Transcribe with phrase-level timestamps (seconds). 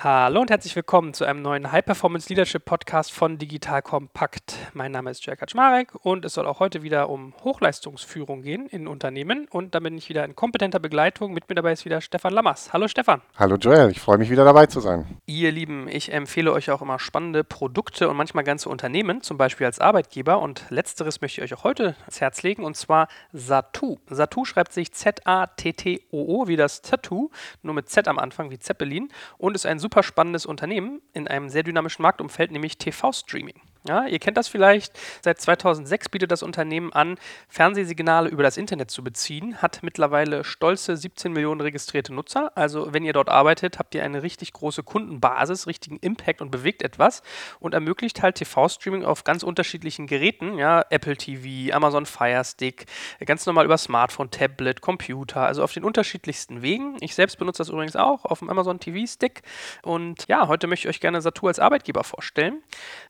[0.00, 4.54] Hallo und herzlich willkommen zu einem neuen High Performance Leadership Podcast von Digital Kompakt.
[4.72, 8.86] Mein Name ist Jörg Kaczmarek und es soll auch heute wieder um Hochleistungsführung gehen in
[8.86, 11.32] Unternehmen und da bin ich wieder in kompetenter Begleitung.
[11.32, 12.72] Mit mir dabei ist wieder Stefan Lammers.
[12.72, 13.22] Hallo Stefan.
[13.36, 15.04] Hallo Joel, ich freue mich wieder dabei zu sein.
[15.26, 19.66] Ihr Lieben, ich empfehle euch auch immer spannende Produkte und manchmal ganze Unternehmen, zum Beispiel
[19.66, 23.96] als Arbeitgeber und letzteres möchte ich euch auch heute ans Herz legen und zwar Satu.
[24.08, 27.30] Satu schreibt sich Z-A-T-T-O-O wie das Tattoo,
[27.62, 29.08] nur mit Z am Anfang wie Zeppelin
[29.38, 33.58] und ist ein super super spannendes Unternehmen in einem sehr dynamischen Marktumfeld, nämlich TV-Streaming.
[33.88, 34.92] Ja, ihr kennt das vielleicht.
[35.22, 37.16] Seit 2006 bietet das Unternehmen an,
[37.48, 42.52] Fernsehsignale über das Internet zu beziehen, hat mittlerweile stolze 17 Millionen registrierte Nutzer.
[42.54, 46.82] Also wenn ihr dort arbeitet, habt ihr eine richtig große Kundenbasis, richtigen Impact und bewegt
[46.82, 47.22] etwas
[47.60, 52.84] und ermöglicht halt TV-Streaming auf ganz unterschiedlichen Geräten, ja, Apple TV, Amazon Fire Stick,
[53.24, 56.98] ganz normal über Smartphone, Tablet, Computer, also auf den unterschiedlichsten Wegen.
[57.00, 59.40] Ich selbst benutze das übrigens auch auf dem Amazon TV Stick
[59.82, 62.62] und ja, heute möchte ich euch gerne Satu als Arbeitgeber vorstellen.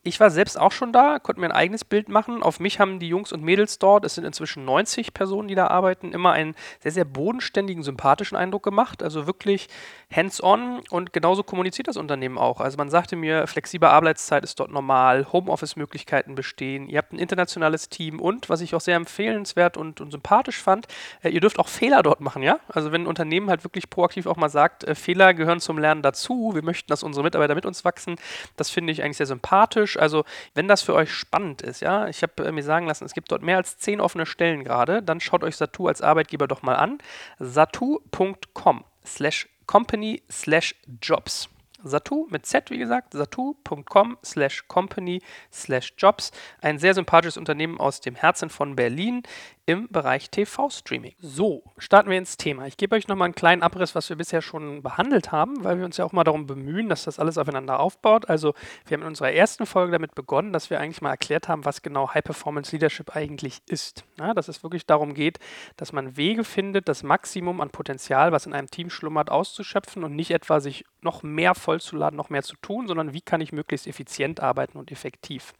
[0.04, 2.42] Ich war selbst auch schon da, konnten mir ein eigenes Bild machen.
[2.42, 5.68] Auf mich haben die Jungs und Mädels dort, es sind inzwischen 90 Personen, die da
[5.68, 9.02] arbeiten, immer einen sehr, sehr bodenständigen, sympathischen Eindruck gemacht.
[9.02, 9.68] Also wirklich
[10.14, 12.60] hands-on und genauso kommuniziert das Unternehmen auch.
[12.60, 17.88] Also man sagte mir, flexible Arbeitszeit ist dort normal, Homeoffice-Möglichkeiten bestehen, ihr habt ein internationales
[17.88, 20.86] Team und, was ich auch sehr empfehlenswert und, und sympathisch fand,
[21.22, 22.58] äh, ihr dürft auch Fehler dort machen, ja?
[22.68, 26.02] Also wenn ein Unternehmen halt wirklich proaktiv auch mal sagt, äh, Fehler gehören zum Lernen
[26.02, 28.16] dazu, wir möchten, dass unsere Mitarbeiter mit uns wachsen,
[28.56, 29.98] das finde ich eigentlich sehr sympathisch.
[29.98, 33.14] Also wenn das für euch spannend ist, ja, ich habe äh, mir sagen lassen, es
[33.14, 36.62] gibt dort mehr als zehn offene Stellen gerade, dann schaut euch Satu als Arbeitgeber doch
[36.62, 36.98] mal an.
[37.38, 41.48] satu.com slash company slash jobs.
[41.84, 46.32] Satu mit Z, wie gesagt, satu.com slash company slash jobs.
[46.60, 49.22] Ein sehr sympathisches Unternehmen aus dem Herzen von Berlin
[49.68, 51.14] im Bereich TV-Streaming.
[51.20, 52.66] So, starten wir ins Thema.
[52.66, 55.84] Ich gebe euch nochmal einen kleinen Abriss, was wir bisher schon behandelt haben, weil wir
[55.84, 58.30] uns ja auch mal darum bemühen, dass das alles aufeinander aufbaut.
[58.30, 58.54] Also,
[58.86, 61.82] wir haben in unserer ersten Folge damit begonnen, dass wir eigentlich mal erklärt haben, was
[61.82, 64.04] genau High-Performance Leadership eigentlich ist.
[64.18, 65.38] Ja, dass es wirklich darum geht,
[65.76, 70.16] dass man Wege findet, das Maximum an Potenzial, was in einem Team schlummert, auszuschöpfen und
[70.16, 73.86] nicht etwa sich noch mehr vollzuladen, noch mehr zu tun, sondern wie kann ich möglichst
[73.86, 75.52] effizient arbeiten und effektiv.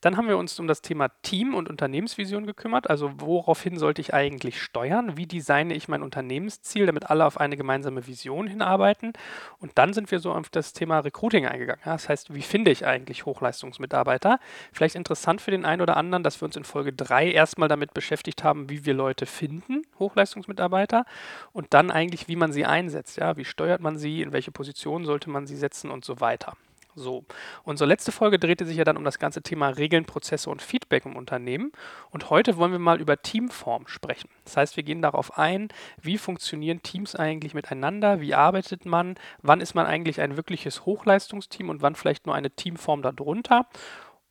[0.00, 4.14] Dann haben wir uns um das Thema Team und Unternehmensvision gekümmert, also woraufhin sollte ich
[4.14, 9.12] eigentlich steuern, wie designe ich mein Unternehmensziel, damit alle auf eine gemeinsame Vision hinarbeiten.
[9.60, 11.80] Und dann sind wir so auf das Thema Recruiting eingegangen.
[11.84, 14.40] Das heißt, wie finde ich eigentlich Hochleistungsmitarbeiter?
[14.72, 17.94] Vielleicht interessant für den einen oder anderen, dass wir uns in Folge 3 erstmal damit
[17.94, 21.04] beschäftigt haben, wie wir Leute finden, Hochleistungsmitarbeiter,
[21.52, 23.18] und dann eigentlich, wie man sie einsetzt.
[23.18, 26.56] Ja, wie steuert man sie, in welche Position sollte man sie setzen und so weiter.
[26.98, 27.24] So,
[27.62, 31.06] unsere letzte Folge drehte sich ja dann um das ganze Thema Regeln, Prozesse und Feedback
[31.06, 31.72] im Unternehmen.
[32.10, 34.28] Und heute wollen wir mal über Teamform sprechen.
[34.44, 35.68] Das heißt, wir gehen darauf ein,
[36.00, 41.70] wie funktionieren Teams eigentlich miteinander, wie arbeitet man, wann ist man eigentlich ein wirkliches Hochleistungsteam
[41.70, 43.66] und wann vielleicht nur eine Teamform darunter.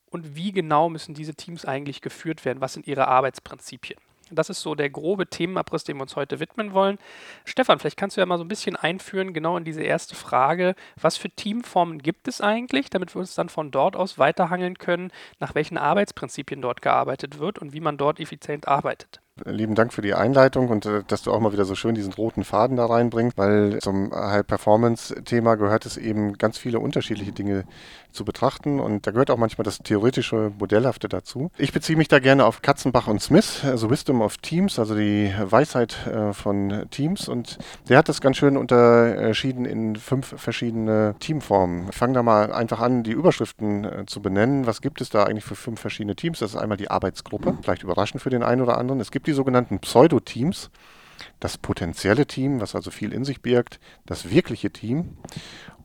[0.09, 2.61] Und wie genau müssen diese Teams eigentlich geführt werden?
[2.61, 4.00] Was sind ihre Arbeitsprinzipien?
[4.31, 6.97] Das ist so der grobe Themenabriss, dem wir uns heute widmen wollen.
[7.45, 10.75] Stefan, vielleicht kannst du ja mal so ein bisschen einführen, genau in diese erste Frage.
[10.99, 15.11] Was für Teamformen gibt es eigentlich, damit wir uns dann von dort aus weiterhangeln können,
[15.39, 19.21] nach welchen Arbeitsprinzipien dort gearbeitet wird und wie man dort effizient arbeitet?
[19.45, 22.13] Lieben Dank für die Einleitung und äh, dass du auch mal wieder so schön diesen
[22.13, 27.65] roten Faden da reinbringst, weil zum High-Performance-Thema gehört es eben ganz viele unterschiedliche Dinge
[28.11, 31.51] zu betrachten und da gehört auch manchmal das theoretische, modellhafte dazu.
[31.57, 35.33] Ich beziehe mich da gerne auf Katzenbach und Smith, also Wisdom of Teams, also die
[35.39, 37.59] Weisheit äh, von Teams und
[37.89, 41.91] der hat das ganz schön unterschieden in fünf verschiedene Teamformen.
[41.91, 44.65] Fang da mal einfach an, die Überschriften äh, zu benennen.
[44.65, 46.39] Was gibt es da eigentlich für fünf verschiedene Teams?
[46.39, 48.99] Das ist einmal die Arbeitsgruppe, vielleicht überraschend für den einen oder anderen.
[48.99, 50.69] Es gibt die sogenannten Pseudo-Teams,
[51.39, 55.17] das potenzielle Team, was also viel in sich birgt, das wirkliche Team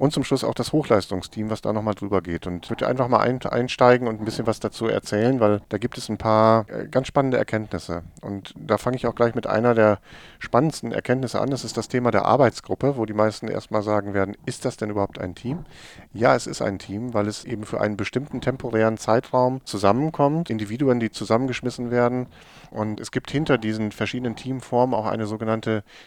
[0.03, 2.49] und zum Schluss auch das Hochleistungsteam, was da nochmal drüber geht.
[2.49, 5.79] Und ich würde einfach mal ein, einsteigen und ein bisschen was dazu erzählen, weil da
[5.79, 8.03] gibt es ein paar äh, ganz spannende Erkenntnisse.
[8.21, 10.01] Und da fange ich auch gleich mit einer der
[10.41, 11.51] spannendsten Erkenntnisse an.
[11.51, 14.91] Das ist das Thema der Arbeitsgruppe, wo die meisten erstmal sagen werden, ist das denn
[14.91, 15.67] überhaupt ein Team?
[16.13, 20.99] Ja, es ist ein Team, weil es eben für einen bestimmten temporären Zeitraum zusammenkommt, Individuen,
[20.99, 22.27] die zusammengeschmissen werden.
[22.73, 25.42] Und es gibt hinter diesen verschiedenen Teamformen auch eine sogenannte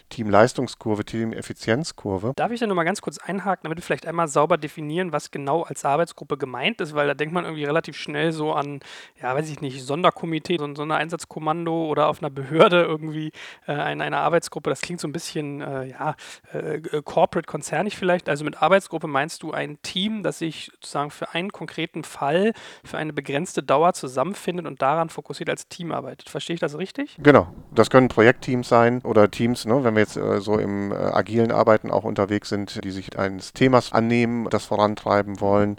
[0.08, 2.32] Teamleistungskurve, Teameffizienzkurve.
[2.36, 5.84] Darf ich da nochmal ganz kurz einhaken, damit vielleicht einmal sauber definieren, was genau als
[5.84, 8.80] Arbeitsgruppe gemeint ist, weil da denkt man irgendwie relativ schnell so an,
[9.20, 13.32] ja, weiß ich nicht, Sonderkomitee, so ein Sondereinsatzkommando oder auf einer Behörde irgendwie
[13.66, 14.70] äh, eine, eine Arbeitsgruppe.
[14.70, 16.14] Das klingt so ein bisschen, äh, ja,
[16.52, 18.28] äh, corporate konzernig vielleicht.
[18.28, 22.52] Also mit Arbeitsgruppe meinst du ein Team, das sich sozusagen für einen konkreten Fall,
[22.84, 26.28] für eine begrenzte Dauer zusammenfindet und daran fokussiert als Team arbeitet.
[26.28, 27.16] Verstehe ich das richtig?
[27.18, 27.48] Genau.
[27.74, 31.52] Das können Projektteams sein oder Teams, ne, wenn wir jetzt äh, so im äh, agilen
[31.52, 35.76] Arbeiten auch unterwegs sind, die sich eines Themas annehmen, das vorantreiben wollen.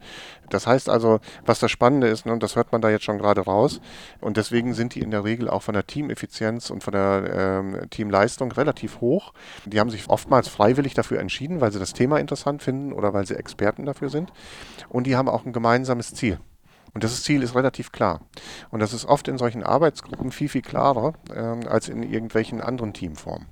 [0.50, 3.18] Das heißt also, was das Spannende ist, ne, und das hört man da jetzt schon
[3.18, 3.82] gerade raus,
[4.22, 7.90] und deswegen sind die in der Regel auch von der Teameffizienz und von der ähm,
[7.90, 9.34] Teamleistung relativ hoch.
[9.66, 13.26] Die haben sich oftmals freiwillig dafür entschieden, weil sie das Thema interessant finden oder weil
[13.26, 14.32] sie Experten dafür sind.
[14.90, 16.40] Und die haben auch ein gemeinsames Ziel.
[16.98, 18.22] Und das Ziel ist relativ klar.
[18.72, 22.92] Und das ist oft in solchen Arbeitsgruppen viel, viel klarer äh, als in irgendwelchen anderen
[22.92, 23.46] Teamformen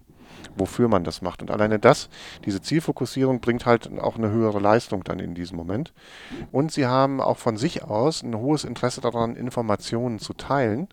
[0.58, 1.44] wofür man das macht.
[1.44, 2.10] Und alleine das,
[2.44, 5.94] diese Zielfokussierung bringt halt auch eine höhere Leistung dann in diesem Moment.
[6.52, 10.88] Und sie haben auch von sich aus ein hohes Interesse daran, Informationen zu teilen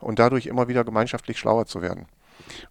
[0.00, 2.06] und dadurch immer wieder gemeinschaftlich schlauer zu werden.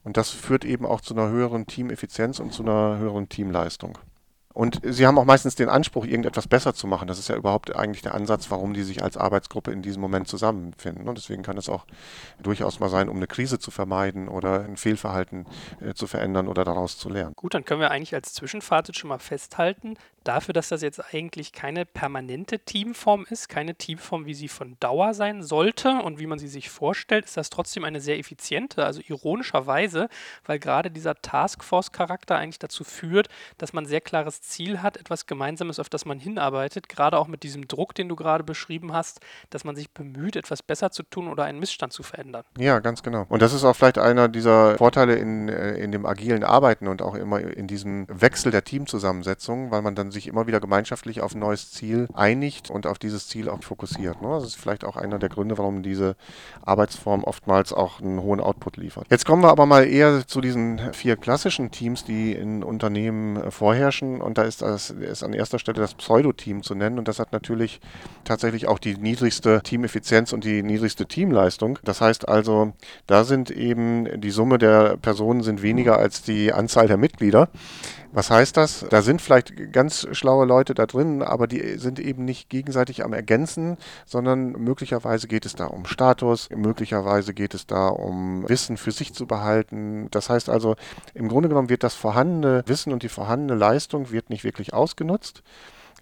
[0.04, 4.00] Und das führt eben auch zu einer höheren Teameffizienz und zu einer höheren Teamleistung.
[4.58, 7.08] Und sie haben auch meistens den Anspruch, irgendetwas besser zu machen.
[7.08, 10.28] Das ist ja überhaupt eigentlich der Ansatz, warum die sich als Arbeitsgruppe in diesem Moment
[10.28, 11.08] zusammenfinden.
[11.08, 11.86] Und deswegen kann es auch
[12.42, 15.46] durchaus mal sein, um eine Krise zu vermeiden oder ein Fehlverhalten
[15.80, 17.34] äh, zu verändern oder daraus zu lernen.
[17.36, 19.94] Gut, dann können wir eigentlich als Zwischenfazit schon mal festhalten,
[20.28, 25.14] dafür, dass das jetzt eigentlich keine permanente Teamform ist, keine Teamform, wie sie von Dauer
[25.14, 29.02] sein sollte und wie man sie sich vorstellt, ist das trotzdem eine sehr effiziente, also
[29.08, 30.10] ironischerweise,
[30.46, 35.80] weil gerade dieser Taskforce-Charakter eigentlich dazu führt, dass man sehr klares Ziel hat, etwas Gemeinsames,
[35.80, 39.64] auf das man hinarbeitet, gerade auch mit diesem Druck, den du gerade beschrieben hast, dass
[39.64, 42.44] man sich bemüht, etwas besser zu tun oder einen Missstand zu verändern.
[42.58, 43.26] Ja, ganz genau.
[43.30, 47.02] Und das ist auch vielleicht einer dieser Vorteile in, äh, in dem agilen Arbeiten und
[47.02, 51.34] auch immer in diesem Wechsel der Teamzusammensetzung, weil man dann sich immer wieder gemeinschaftlich auf
[51.36, 54.22] ein neues Ziel einigt und auf dieses Ziel auch fokussiert.
[54.22, 54.30] Ne?
[54.30, 56.16] Das ist vielleicht auch einer der Gründe, warum diese
[56.66, 59.06] Arbeitsform oftmals auch einen hohen Output liefert.
[59.10, 63.52] Jetzt kommen wir aber mal eher zu diesen vier klassischen Teams, die in Unternehmen äh,
[63.52, 67.00] vorherrschen und da ist, das, ist an erster Stelle das Pseudo-Team zu nennen.
[67.00, 67.80] Und das hat natürlich
[68.24, 71.80] tatsächlich auch die niedrigste Teameffizienz und die niedrigste Teamleistung.
[71.84, 72.74] Das heißt also,
[73.06, 77.50] da sind eben die Summe der Personen sind weniger als die Anzahl der Mitglieder.
[78.18, 78.84] Was heißt das?
[78.90, 83.14] Da sind vielleicht ganz schlaue Leute da drin, aber die sind eben nicht gegenseitig am
[83.14, 83.78] Ergänzen,
[84.08, 89.14] sondern möglicherweise geht es da um Status, möglicherweise geht es da um Wissen für sich
[89.14, 90.08] zu behalten.
[90.10, 90.78] Das heißt also,
[91.14, 95.44] im Grunde genommen wird das vorhandene Wissen und die vorhandene Leistung wird nicht wirklich ausgenutzt.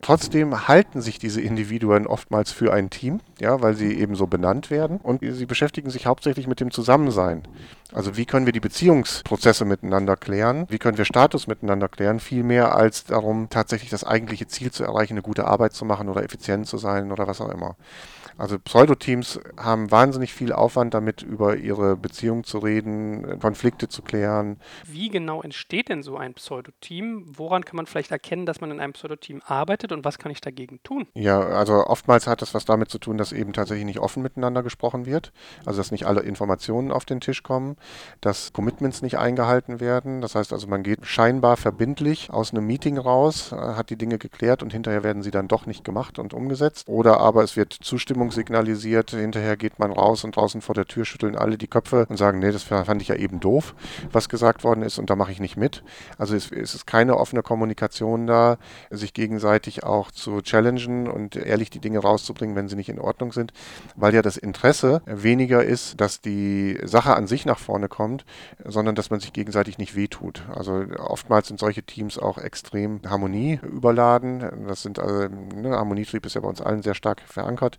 [0.01, 4.69] Trotzdem halten sich diese Individuen oftmals für ein Team, ja, weil sie eben so benannt
[4.69, 7.47] werden und sie beschäftigen sich hauptsächlich mit dem Zusammensein.
[7.94, 10.65] Also wie können wir die Beziehungsprozesse miteinander klären?
[10.69, 12.19] Wie können wir Status miteinander klären?
[12.19, 16.09] Viel mehr als darum, tatsächlich das eigentliche Ziel zu erreichen, eine gute Arbeit zu machen
[16.09, 17.75] oder effizient zu sein oder was auch immer.
[18.37, 24.57] Also Pseudoteams haben wahnsinnig viel Aufwand damit, über ihre Beziehung zu reden, Konflikte zu klären.
[24.85, 27.25] Wie genau entsteht denn so ein Pseudoteam?
[27.37, 30.41] Woran kann man vielleicht erkennen, dass man in einem Pseudoteam arbeitet und was kann ich
[30.41, 31.07] dagegen tun?
[31.13, 34.63] Ja, also oftmals hat das was damit zu tun, dass eben tatsächlich nicht offen miteinander
[34.63, 35.31] gesprochen wird.
[35.65, 37.77] Also dass nicht alle Informationen auf den Tisch kommen,
[38.21, 40.21] dass Commitments nicht eingehalten werden.
[40.21, 44.17] Das heißt also, man geht scheinbar verbindlich aus einem Meeting raus, äh, hat die Dinge
[44.17, 46.87] geklärt und hinterher werden sie dann doch nicht gemacht und umgesetzt.
[46.87, 49.12] Oder aber es wird Zustimmung Zustimmung signalisiert.
[49.12, 52.39] Hinterher geht man raus und draußen vor der Tür schütteln alle die Köpfe und sagen,
[52.39, 53.75] nee, das fand ich ja eben doof,
[54.12, 55.83] was gesagt worden ist und da mache ich nicht mit.
[56.18, 58.57] Also es, es ist keine offene Kommunikation da,
[58.89, 63.31] sich gegenseitig auch zu challengen und ehrlich die Dinge rauszubringen, wenn sie nicht in Ordnung
[63.31, 63.54] sind,
[63.95, 68.25] weil ja das Interesse weniger ist, dass die Sache an sich nach vorne kommt,
[68.63, 70.44] sondern dass man sich gegenseitig nicht wehtut.
[70.54, 74.66] Also oftmals sind solche Teams auch extrem Harmonie überladen.
[74.68, 77.78] Das sind also, ne, Harmonietrieb ist ja bei uns allen sehr stark verankert.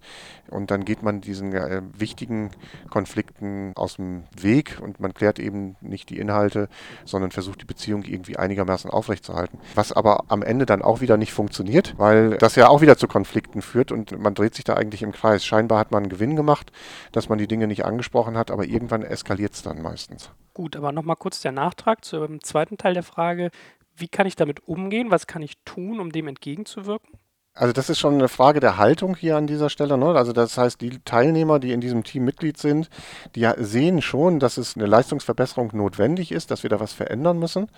[0.49, 2.51] Und dann geht man diesen äh, wichtigen
[2.91, 6.69] Konflikten aus dem Weg und man klärt eben nicht die Inhalte,
[7.05, 9.59] sondern versucht die Beziehung irgendwie einigermaßen aufrechtzuerhalten.
[9.75, 13.09] Was aber am Ende dann auch wieder nicht funktioniert, weil das ja auch wieder zu
[13.09, 15.45] Konflikten führt und man dreht sich da eigentlich im Kreis.
[15.45, 16.73] Scheinbar hat man einen Gewinn gemacht,
[17.13, 20.31] dass man die Dinge nicht angesprochen hat, aber irgendwann eskaliert es dann meistens.
[20.55, 23.51] Gut, aber nochmal kurz der Nachtrag zum zweiten Teil der Frage.
[23.95, 25.11] Wie kann ich damit umgehen?
[25.11, 27.19] Was kann ich tun, um dem entgegenzuwirken?
[27.59, 29.97] Also das ist schon eine Frage der Haltung hier an dieser Stelle.
[29.97, 30.09] Ne?
[30.09, 32.91] Also das heißt, die Teilnehmer, die in diesem Team Mitglied sind,
[33.35, 37.69] die sehen schon, dass es eine Leistungsverbesserung notwendig ist, dass wir da was verändern müssen.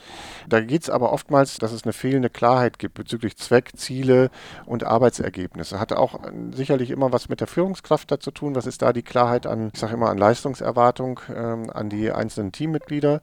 [0.49, 4.30] Da geht es aber oftmals, dass es eine fehlende Klarheit gibt bezüglich Zweck, Ziele
[4.66, 5.78] und Arbeitsergebnisse.
[5.78, 6.18] Hat auch
[6.50, 8.56] sicherlich immer was mit der Führungskraft dazu tun.
[8.56, 12.50] Was ist da die Klarheit an, ich sage immer, an Leistungserwartung ähm, an die einzelnen
[12.50, 13.20] Teammitglieder?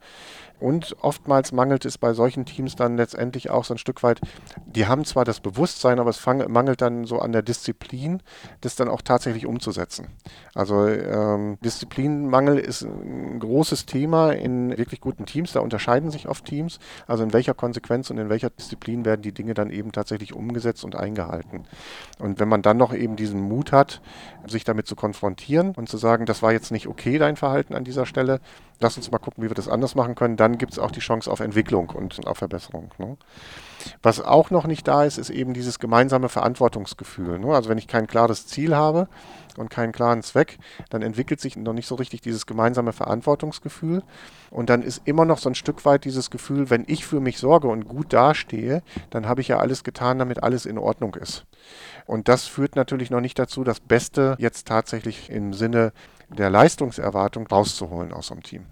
[0.60, 4.22] Und oftmals mangelt es bei solchen Teams dann letztendlich auch so ein Stück weit,
[4.66, 8.22] die haben zwar das Bewusstsein, aber es mangelt dann so an der Disziplin,
[8.62, 10.08] das dann auch tatsächlich umzusetzen.
[10.54, 16.46] Also ähm, Disziplinmangel ist ein großes Thema in wirklich guten Teams, da unterscheiden sich oft
[16.46, 16.80] Teams.
[17.08, 20.84] Also in welcher Konsequenz und in welcher Disziplin werden die Dinge dann eben tatsächlich umgesetzt
[20.84, 21.66] und eingehalten.
[22.20, 24.02] Und wenn man dann noch eben diesen Mut hat,
[24.48, 27.84] sich damit zu konfrontieren und zu sagen, das war jetzt nicht okay, dein Verhalten an
[27.84, 28.40] dieser Stelle,
[28.80, 31.00] lass uns mal gucken, wie wir das anders machen können, dann gibt es auch die
[31.00, 32.92] Chance auf Entwicklung und auf Verbesserung.
[32.98, 33.18] Ne?
[34.02, 37.40] Was auch noch nicht da ist, ist eben dieses gemeinsame Verantwortungsgefühl.
[37.40, 37.48] Ne?
[37.54, 39.08] Also wenn ich kein klares Ziel habe
[39.58, 40.58] und keinen klaren Zweck,
[40.90, 44.04] dann entwickelt sich noch nicht so richtig dieses gemeinsame Verantwortungsgefühl.
[44.52, 47.38] Und dann ist immer noch so ein Stück weit dieses Gefühl, wenn ich für mich
[47.38, 51.46] sorge und gut dastehe, dann habe ich ja alles getan, damit alles in Ordnung ist.
[52.06, 55.94] Und das führt natürlich noch nicht dazu, das Beste jetzt tatsächlich im Sinne
[56.30, 58.66] der Leistungserwartung rauszuholen aus so einem Team.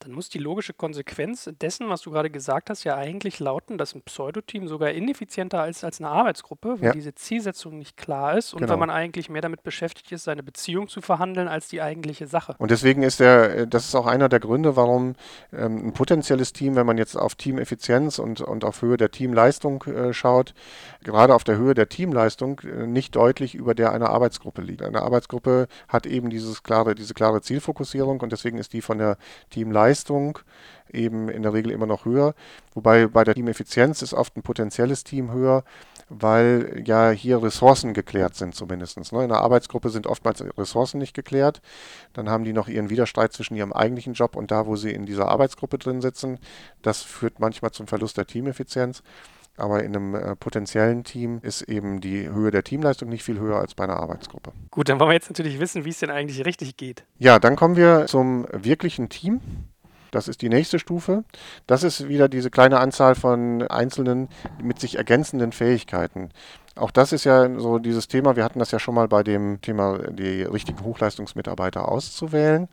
[0.00, 3.94] Dann muss die logische Konsequenz dessen, was du gerade gesagt hast, ja eigentlich lauten, dass
[3.94, 6.92] ein Pseudoteam sogar ineffizienter ist als eine Arbeitsgruppe, weil ja.
[6.92, 8.72] diese Zielsetzung nicht klar ist und genau.
[8.72, 12.54] weil man eigentlich mehr damit beschäftigt ist, seine Beziehung zu verhandeln, als die eigentliche Sache.
[12.56, 15.16] Und deswegen ist der, äh, das ist auch einer der Gründe, warum
[15.52, 19.84] ähm, ein potenzielles Team, wenn man jetzt auf Teameffizienz und, und auf Höhe der Teamleistung
[19.84, 20.54] äh, schaut,
[21.04, 24.80] gerade auf der Höhe der Teamleistung äh, nicht deutlich über der einer Arbeitsgruppe liegt.
[24.80, 29.18] Eine Arbeitsgruppe hat eben dieses klare, diese klare Zielfokussierung und deswegen ist die von der
[29.50, 30.38] Teamleistung Leistung
[30.92, 32.34] eben in der Regel immer noch höher.
[32.74, 35.64] Wobei bei der Teameffizienz ist oft ein potenzielles Team höher,
[36.08, 39.12] weil ja hier Ressourcen geklärt sind zumindest.
[39.12, 39.22] Ne?
[39.22, 41.60] In der Arbeitsgruppe sind oftmals Ressourcen nicht geklärt.
[42.12, 45.06] Dann haben die noch ihren Widerstreit zwischen ihrem eigentlichen Job und da, wo sie in
[45.06, 46.38] dieser Arbeitsgruppe drin sitzen.
[46.82, 49.02] Das führt manchmal zum Verlust der Teameffizienz.
[49.56, 53.58] Aber in einem äh, potenziellen Team ist eben die Höhe der Teamleistung nicht viel höher
[53.58, 54.52] als bei einer Arbeitsgruppe.
[54.70, 57.04] Gut, dann wollen wir jetzt natürlich wissen, wie es denn eigentlich richtig geht.
[57.18, 59.40] Ja, dann kommen wir zum wirklichen Team.
[60.10, 61.24] Das ist die nächste Stufe.
[61.66, 64.28] Das ist wieder diese kleine Anzahl von einzelnen
[64.62, 66.30] mit sich ergänzenden Fähigkeiten.
[66.80, 69.60] Auch das ist ja so dieses Thema, wir hatten das ja schon mal bei dem
[69.60, 72.68] Thema, die richtigen Hochleistungsmitarbeiter auszuwählen,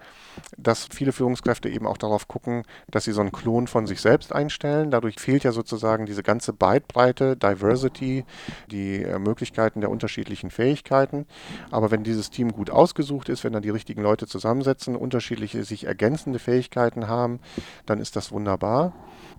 [0.58, 4.34] dass viele Führungskräfte eben auch darauf gucken, dass sie so einen Klon von sich selbst
[4.34, 4.92] einstellen.
[4.92, 8.24] Dadurch fehlt ja sozusagen diese ganze Breitbreite, Diversity,
[8.72, 11.26] die äh, Möglichkeiten der unterschiedlichen Fähigkeiten.
[11.70, 15.84] Aber wenn dieses Team gut ausgesucht ist, wenn da die richtigen Leute zusammensetzen, unterschiedliche sich
[15.86, 17.42] ergänzende Fähigkeiten haben,
[17.86, 18.94] dann ist das wunderbar.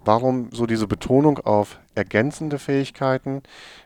[0.04, 3.42] Warum so diese Betonung auf ergänzende Fähigkeiten?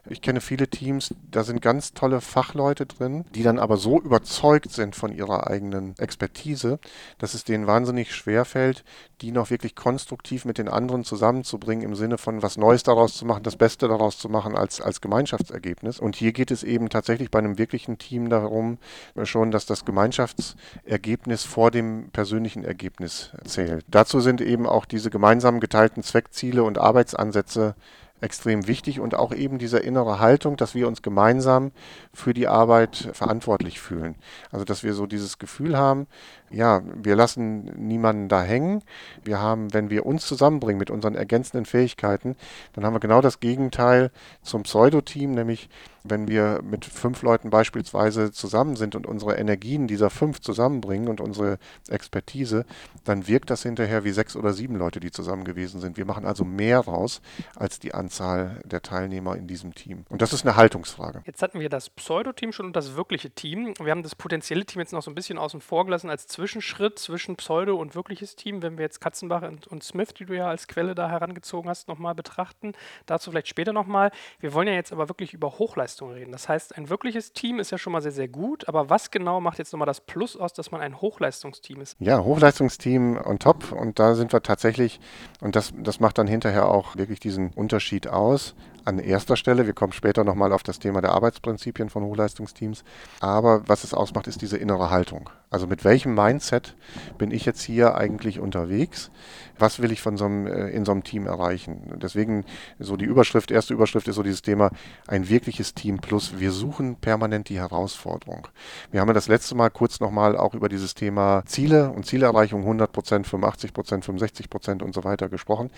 [0.09, 4.71] Ich kenne viele Teams, da sind ganz tolle Fachleute drin, die dann aber so überzeugt
[4.73, 6.78] sind von ihrer eigenen Expertise,
[7.19, 8.85] dass es denen wahnsinnig schwer fällt,
[9.21, 13.25] die noch wirklich konstruktiv mit den anderen zusammenzubringen, im Sinne von was Neues daraus zu
[13.25, 16.00] machen, das Beste daraus zu machen als, als Gemeinschaftsergebnis.
[16.00, 18.78] Und hier geht es eben tatsächlich bei einem wirklichen Team darum,
[19.23, 23.85] schon, dass das Gemeinschaftsergebnis vor dem persönlichen Ergebnis zählt.
[23.88, 27.75] Dazu sind eben auch diese gemeinsam geteilten Zweckziele und Arbeitsansätze
[28.23, 31.73] extrem wichtig und auch eben diese innere Haltung, dass wir uns gemeinsam
[32.14, 34.14] für die Arbeit verantwortlich fühlen.
[34.52, 36.06] Also dass wir so dieses Gefühl haben,
[36.50, 38.82] ja, wir lassen niemanden da hängen.
[39.25, 42.37] Wir haben, wenn wir uns zusammenbringen mit unseren ergänzenden Fähigkeiten,
[42.75, 44.11] dann haben wir genau das Gegenteil
[44.42, 45.68] zum Pseudo-Team, nämlich
[46.04, 51.21] wenn wir mit fünf Leuten beispielsweise zusammen sind und unsere Energien dieser fünf zusammenbringen und
[51.21, 52.64] unsere Expertise,
[53.04, 55.97] dann wirkt das hinterher wie sechs oder sieben Leute, die zusammen gewesen sind.
[55.97, 57.21] Wir machen also mehr raus
[57.56, 60.04] als die Anzahl der Teilnehmer in diesem Team.
[60.09, 61.23] Und das ist eine Haltungsfrage.
[61.25, 63.75] Jetzt hatten wir das Pseudo-Team schon und das wirkliche Team.
[63.80, 66.99] Wir haben das potenzielle Team jetzt noch so ein bisschen außen vor gelassen als Zwischenschritt
[66.99, 70.49] zwischen Pseudo und wirkliches Team, wenn wir jetzt Katzenbach und, und Smith, die du ja
[70.49, 72.73] als Quelle da herangezogen hast, nochmal betrachten.
[73.06, 74.11] Dazu vielleicht später nochmal.
[74.40, 76.32] Wir wollen ja jetzt aber wirklich über Hochleistung reden.
[76.32, 79.40] Das heißt, ein wirkliches Team ist ja schon mal sehr, sehr gut, aber was genau
[79.40, 81.96] macht jetzt nochmal das Plus aus, dass man ein Hochleistungsteam ist?
[82.00, 85.00] Ja, Hochleistungsteam on top und da sind wir tatsächlich,
[85.40, 89.66] und das, das macht dann hinterher auch wirklich diesen Unterschied aus, an erster Stelle.
[89.66, 92.84] Wir kommen später nochmal auf das Thema der Arbeitsprinzipien von Hochleistungsteams.
[93.20, 95.30] Aber was es ausmacht, ist diese innere Haltung.
[95.50, 96.74] Also mit welchem Mindset
[97.18, 99.10] bin ich jetzt hier eigentlich unterwegs?
[99.58, 101.98] Was will ich von so einem, äh, in so einem Team erreichen?
[102.02, 102.44] Deswegen
[102.78, 104.70] so die Überschrift, erste Überschrift ist so dieses Thema
[105.06, 106.38] ein wirkliches Team plus.
[106.38, 108.48] Wir suchen permanent die Herausforderung.
[108.90, 112.62] Wir haben ja das letzte Mal kurz nochmal auch über dieses Thema Ziele und Zielerreichung
[112.62, 115.70] 100 Prozent, 85 Prozent, 65 Prozent und so weiter gesprochen.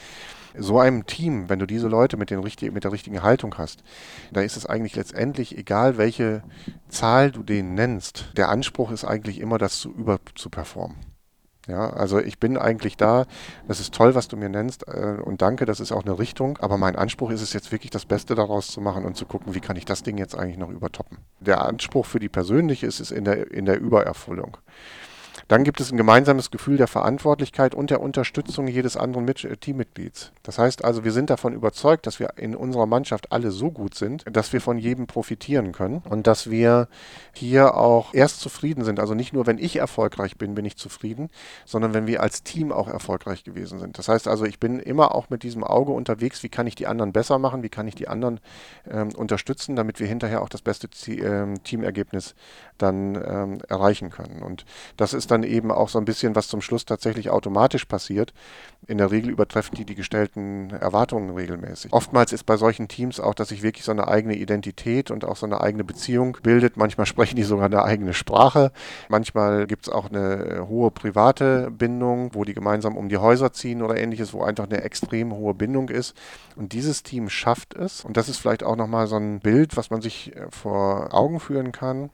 [0.57, 3.83] So einem Team, wenn du diese Leute mit, den richtig, mit der richtigen Haltung hast,
[4.33, 6.43] da ist es eigentlich letztendlich egal, welche
[6.89, 8.33] Zahl du denen nennst.
[8.37, 10.97] Der Anspruch ist eigentlich immer, das zu über zu performen.
[11.67, 13.25] Ja, also ich bin eigentlich da,
[13.67, 16.59] das ist toll, was du mir nennst äh, und danke, das ist auch eine Richtung,
[16.59, 19.55] aber mein Anspruch ist es jetzt wirklich das Beste daraus zu machen und zu gucken,
[19.55, 21.19] wie kann ich das Ding jetzt eigentlich noch übertoppen.
[21.41, 24.59] Der Anspruch für die persönliche ist es in der, in der Übererfüllung.
[25.49, 29.57] Dann gibt es ein gemeinsames Gefühl der Verantwortlichkeit und der Unterstützung jedes anderen Mit äh,
[29.57, 30.33] Teammitglieds.
[30.43, 33.95] Das heißt also, wir sind davon überzeugt, dass wir in unserer Mannschaft alle so gut
[33.95, 36.89] sind, dass wir von jedem profitieren können und dass wir
[37.33, 39.01] hier auch erst zufrieden sind.
[39.01, 41.31] Also nicht nur, wenn ich erfolgreich bin, bin ich zufrieden,
[41.65, 43.99] sondern wenn wir als Team auch erfolgreich gewesen sind.
[43.99, 46.87] Das heißt also, ich bin immer auch mit diesem Auge unterwegs, wie kann ich die
[46.87, 48.41] anderen besser machen, wie kann ich die anderen
[48.91, 52.35] ähm, unterstützen, damit wir hinterher auch das beste ähm, Teamergebnis
[52.79, 54.43] dann ähm, erreichen können.
[54.43, 54.65] Und
[54.97, 58.33] das ist dann eben auch so ein bisschen, was zum Schluss tatsächlich automatisch passiert.
[58.87, 61.93] In der Regel übertreffen die die gestellten Erwartungen regelmäßig.
[61.93, 65.37] Oftmals ist bei solchen Teams auch, dass sich wirklich so eine eigene Identität und auch
[65.37, 66.77] so eine eigene Beziehung bildet.
[66.77, 68.73] Manchmal sprechen die sogar eine eigene Sprache.
[69.09, 73.83] Manchmal gibt es auch eine hohe private Bindung, wo die gemeinsam um die Häuser ziehen
[73.83, 76.15] oder ähnliches, wo einfach eine extrem hohe Bindung ist.
[76.57, 78.05] Und dieses Team schafft es.
[78.05, 81.73] Und das ist vielleicht auch nochmal so ein Bild, was man sich vor Augen führen
[81.73, 82.11] kann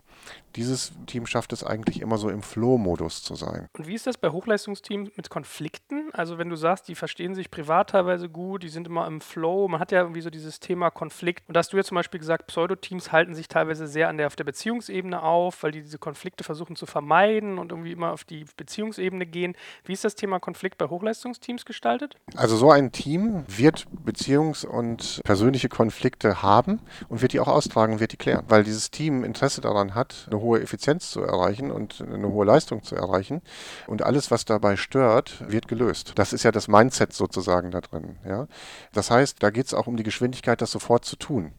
[0.56, 3.68] dieses Team schafft es eigentlich immer so im Flow-Modus zu sein.
[3.76, 6.10] Und wie ist das bei Hochleistungsteams mit Konflikten?
[6.12, 9.68] Also wenn du sagst, die verstehen sich privat teilweise gut, die sind immer im Flow,
[9.68, 11.44] man hat ja irgendwie so dieses Thema Konflikt.
[11.48, 14.26] Und da hast du ja zum Beispiel gesagt, Pseudo-Teams halten sich teilweise sehr an der,
[14.26, 18.24] auf der Beziehungsebene auf, weil die diese Konflikte versuchen zu vermeiden und irgendwie immer auf
[18.24, 19.54] die Beziehungsebene gehen.
[19.84, 22.16] Wie ist das Thema Konflikt bei Hochleistungsteams gestaltet?
[22.36, 28.00] Also so ein Team wird Beziehungs- und persönliche Konflikte haben und wird die auch austragen,
[28.00, 32.00] wird die klären, weil dieses Team Interesse daran hat, eine hohe Effizienz zu erreichen und
[32.00, 33.42] eine hohe Leistung zu erreichen.
[33.86, 36.12] Und alles, was dabei stört, wird gelöst.
[36.16, 38.16] Das ist ja das Mindset sozusagen da drin.
[38.26, 38.46] Ja?
[38.92, 41.52] Das heißt, da geht es auch um die Geschwindigkeit, das sofort zu tun.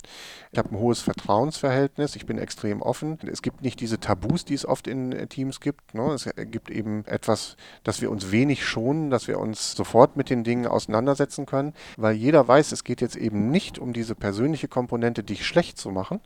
[0.51, 3.17] Ich habe ein hohes Vertrauensverhältnis, ich bin extrem offen.
[3.31, 5.93] Es gibt nicht diese Tabus, die es oft in äh, Teams gibt.
[5.93, 6.11] Ne?
[6.13, 10.43] Es gibt eben etwas, dass wir uns wenig schonen, dass wir uns sofort mit den
[10.43, 15.23] Dingen auseinandersetzen können, weil jeder weiß, es geht jetzt eben nicht um diese persönliche Komponente,
[15.23, 16.19] dich schlecht zu machen,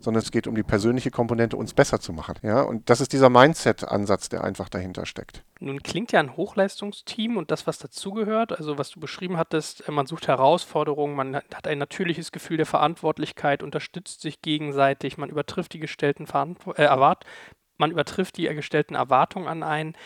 [0.00, 2.36] sondern es geht um die persönliche Komponente, uns besser zu machen.
[2.42, 2.62] Ja?
[2.62, 5.42] Und das ist dieser Mindset-Ansatz, der einfach dahinter steckt.
[5.60, 9.92] Nun klingt ja ein Hochleistungsteam und das, was dazugehört, also was du beschrieben hattest, äh,
[9.92, 15.72] man sucht Herausforderungen, man hat ein natürliches Gefühl der Verantwortlichkeit, unterstützt sich gegenseitig, man übertrifft
[15.72, 16.88] die gestellten Verantw äh,
[17.78, 19.96] man übertrifft die gestellten Erwartungen an einen.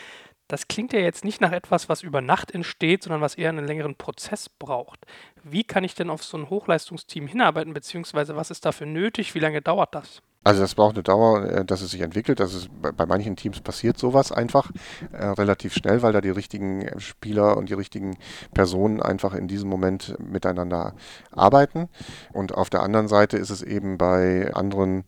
[0.47, 3.65] Das klingt ja jetzt nicht nach etwas, was über Nacht entsteht, sondern was eher einen
[3.65, 5.05] längeren Prozess braucht.
[5.41, 9.33] Wie kann ich denn auf so ein Hochleistungsteam hinarbeiten, beziehungsweise was ist dafür nötig?
[9.33, 10.21] Wie lange dauert das?
[10.43, 12.41] Also das braucht eine Dauer, äh, dass es sich entwickelt.
[12.41, 14.71] Also bei, bei manchen Teams passiert sowas einfach
[15.11, 18.17] äh, relativ schnell, weil da die richtigen äh, Spieler und die richtigen
[18.53, 20.93] Personen einfach in diesem Moment miteinander
[21.31, 21.89] arbeiten.
[22.33, 25.05] Und auf der anderen Seite ist es eben bei anderen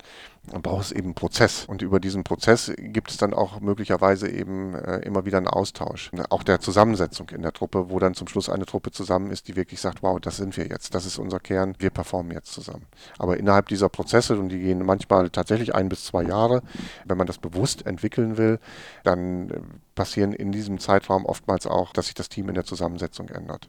[0.52, 1.64] man braucht eben einen Prozess.
[1.66, 6.10] Und über diesen Prozess gibt es dann auch möglicherweise eben äh, immer wieder einen Austausch.
[6.30, 9.56] Auch der Zusammensetzung in der Truppe, wo dann zum Schluss eine Truppe zusammen ist, die
[9.56, 12.86] wirklich sagt, wow, das sind wir jetzt, das ist unser Kern, wir performen jetzt zusammen.
[13.18, 16.62] Aber innerhalb dieser Prozesse, und die gehen manchmal tatsächlich ein bis zwei Jahre,
[17.04, 18.58] wenn man das bewusst entwickeln will,
[19.04, 19.60] dann äh,
[19.94, 23.68] passieren in diesem Zeitraum oftmals auch, dass sich das Team in der Zusammensetzung ändert.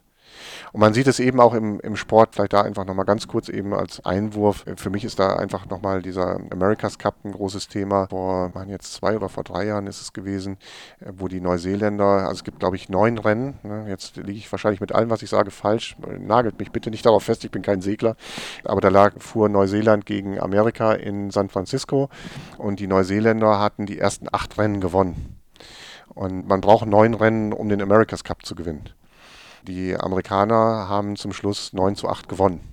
[0.72, 3.48] Und man sieht es eben auch im, im Sport, vielleicht da einfach nochmal ganz kurz
[3.48, 4.64] eben als Einwurf.
[4.76, 8.06] Für mich ist da einfach nochmal dieser America's Cup ein großes Thema.
[8.08, 10.58] Vor, waren jetzt zwei oder vor drei Jahren ist es gewesen,
[11.00, 13.86] wo die Neuseeländer, also es gibt glaube ich neun Rennen, ne?
[13.88, 17.24] jetzt liege ich wahrscheinlich mit allem, was ich sage, falsch, nagelt mich bitte nicht darauf
[17.24, 18.16] fest, ich bin kein Segler,
[18.64, 22.08] aber da lag, fuhr Neuseeland gegen Amerika in San Francisco
[22.58, 25.38] und die Neuseeländer hatten die ersten acht Rennen gewonnen.
[26.14, 28.88] Und man braucht neun Rennen, um den America's Cup zu gewinnen.
[29.68, 32.72] Die Amerikaner haben zum Schluss 9 zu 8 gewonnen.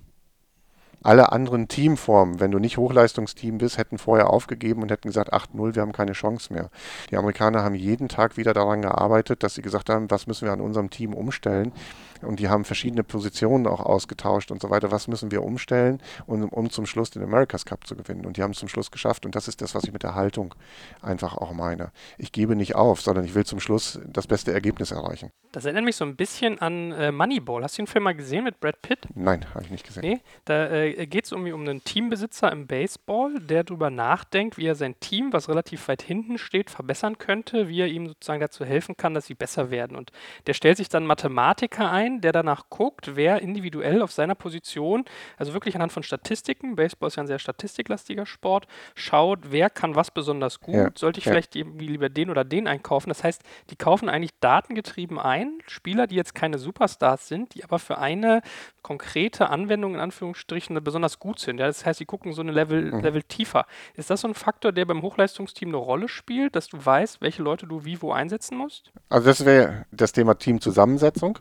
[1.03, 5.75] Alle anderen Teamformen, wenn du nicht Hochleistungsteam bist, hätten vorher aufgegeben und hätten gesagt, 8-0,
[5.75, 6.69] wir haben keine Chance mehr.
[7.12, 10.53] Die Amerikaner haben jeden Tag wieder daran gearbeitet, dass sie gesagt haben, was müssen wir
[10.53, 11.73] an unserem Team umstellen.
[12.21, 14.91] Und die haben verschiedene Positionen auch ausgetauscht und so weiter.
[14.91, 18.25] Was müssen wir umstellen, um, um zum Schluss den America's Cup zu gewinnen?
[18.25, 19.25] Und die haben es zum Schluss geschafft.
[19.25, 20.56] Und das ist das, was ich mit der Haltung
[21.01, 21.91] einfach auch meine.
[22.17, 25.32] Ich gebe nicht auf, sondern ich will zum Schluss das beste Ergebnis erreichen.
[25.51, 27.63] Das erinnert mich so ein bisschen an äh, Moneyball.
[27.63, 28.99] Hast du den Film mal gesehen mit Brad Pitt?
[29.15, 30.04] Nein, habe ich nicht gesehen.
[30.04, 34.65] Nee, da äh, geht es irgendwie um einen Teambesitzer im Baseball, der darüber nachdenkt, wie
[34.65, 38.65] er sein Team, was relativ weit hinten steht, verbessern könnte, wie er ihm sozusagen dazu
[38.65, 39.95] helfen kann, dass sie besser werden.
[39.95, 40.12] Und
[40.47, 45.05] der stellt sich dann Mathematiker ein, der danach guckt, wer individuell auf seiner Position,
[45.37, 49.95] also wirklich anhand von Statistiken, Baseball ist ja ein sehr statistiklastiger Sport, schaut, wer kann
[49.95, 51.31] was besonders gut, ja, sollte ich ja.
[51.31, 53.09] vielleicht irgendwie lieber den oder den einkaufen.
[53.09, 57.79] Das heißt, die kaufen eigentlich datengetrieben ein, Spieler, die jetzt keine Superstars sind, die aber
[57.79, 58.41] für eine
[58.85, 61.59] konkrete Anwendung in Anführungsstrichen besonders gut sind.
[61.59, 61.65] Ja?
[61.65, 62.99] Das heißt, sie gucken so eine Level, mhm.
[62.99, 63.65] Level tiefer.
[63.95, 67.41] Ist das so ein Faktor, der beim Hochleistungsteam eine Rolle spielt, dass du weißt, welche
[67.41, 68.91] Leute du wie wo einsetzen musst?
[69.09, 71.39] Also das wäre das Thema Teamzusammensetzung.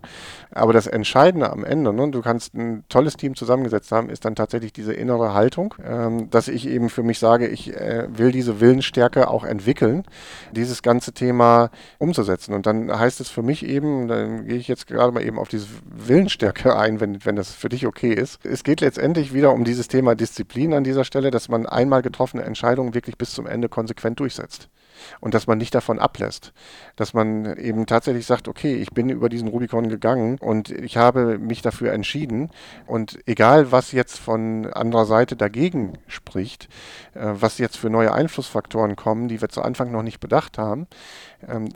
[0.55, 4.37] Aber das Entscheidende am Ende, ne, du kannst ein tolles Team zusammengesetzt haben, ist dann
[4.37, 8.61] tatsächlich diese innere Haltung, ähm, dass ich eben für mich sage, ich äh, will diese
[8.61, 10.05] Willensstärke auch entwickeln,
[10.53, 12.55] dieses ganze Thema umzusetzen.
[12.55, 15.49] Und dann heißt es für mich eben, dann gehe ich jetzt gerade mal eben auf
[15.49, 18.47] diese Willensstärke ein, wenn, wenn das für dich okay ist.
[18.47, 22.45] Es geht letztendlich wieder um dieses Thema Disziplin an dieser Stelle, dass man einmal getroffene
[22.45, 24.69] Entscheidungen wirklich bis zum Ende konsequent durchsetzt.
[25.21, 26.53] Und dass man nicht davon ablässt.
[26.97, 31.39] Dass man eben tatsächlich sagt, okay, ich bin über diesen Rubikon gegangen und ich habe
[31.39, 32.51] mich dafür entschieden
[32.87, 36.69] und egal, was jetzt von anderer Seite dagegen spricht,
[37.15, 40.87] äh, was jetzt für neue Einflussfaktoren kommen, die wir zu Anfang noch nicht bedacht haben,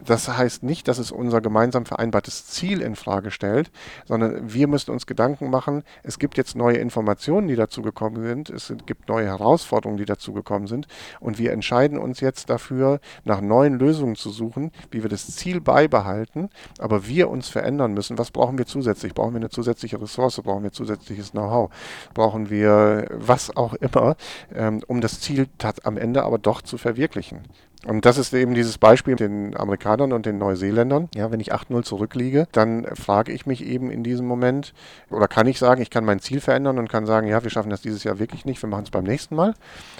[0.04, 3.70] das heißt nicht, dass es unser gemeinsam vereinbartes Ziel in Frage stellt,
[4.06, 8.50] sondern wir müssen uns Gedanken machen, es gibt jetzt neue Informationen, die dazu gekommen sind,
[8.50, 10.86] es gibt neue Herausforderungen, die dazu gekommen sind
[11.20, 15.60] und wir entscheiden uns jetzt dafür, nach neuen Lösungen zu suchen, wie wir das Ziel
[15.60, 18.18] beibehalten, aber wir uns verändern müssen.
[18.18, 19.14] Was brauchen wir zusätzlich?
[19.14, 20.40] Brauchen wir eine zusätzliche Ressource?
[20.42, 21.70] Brauchen wir zusätzliches Know-how?
[22.14, 24.16] Brauchen wir was auch immer,
[24.54, 25.48] ähm, um das Ziel
[25.82, 27.40] am Ende aber doch zu verwirklichen?
[27.86, 31.08] Und das ist eben dieses Beispiel mit den Amerikanern und den Neuseeländern.
[31.14, 34.74] Ja, wenn ich 8-0 zurückliege, dann frage ich mich eben in diesem Moment,
[35.10, 37.70] oder kann ich sagen, ich kann mein Ziel verändern und kann sagen, ja, wir schaffen
[37.70, 39.54] das dieses Jahr wirklich nicht, wir machen es beim nächsten Mal.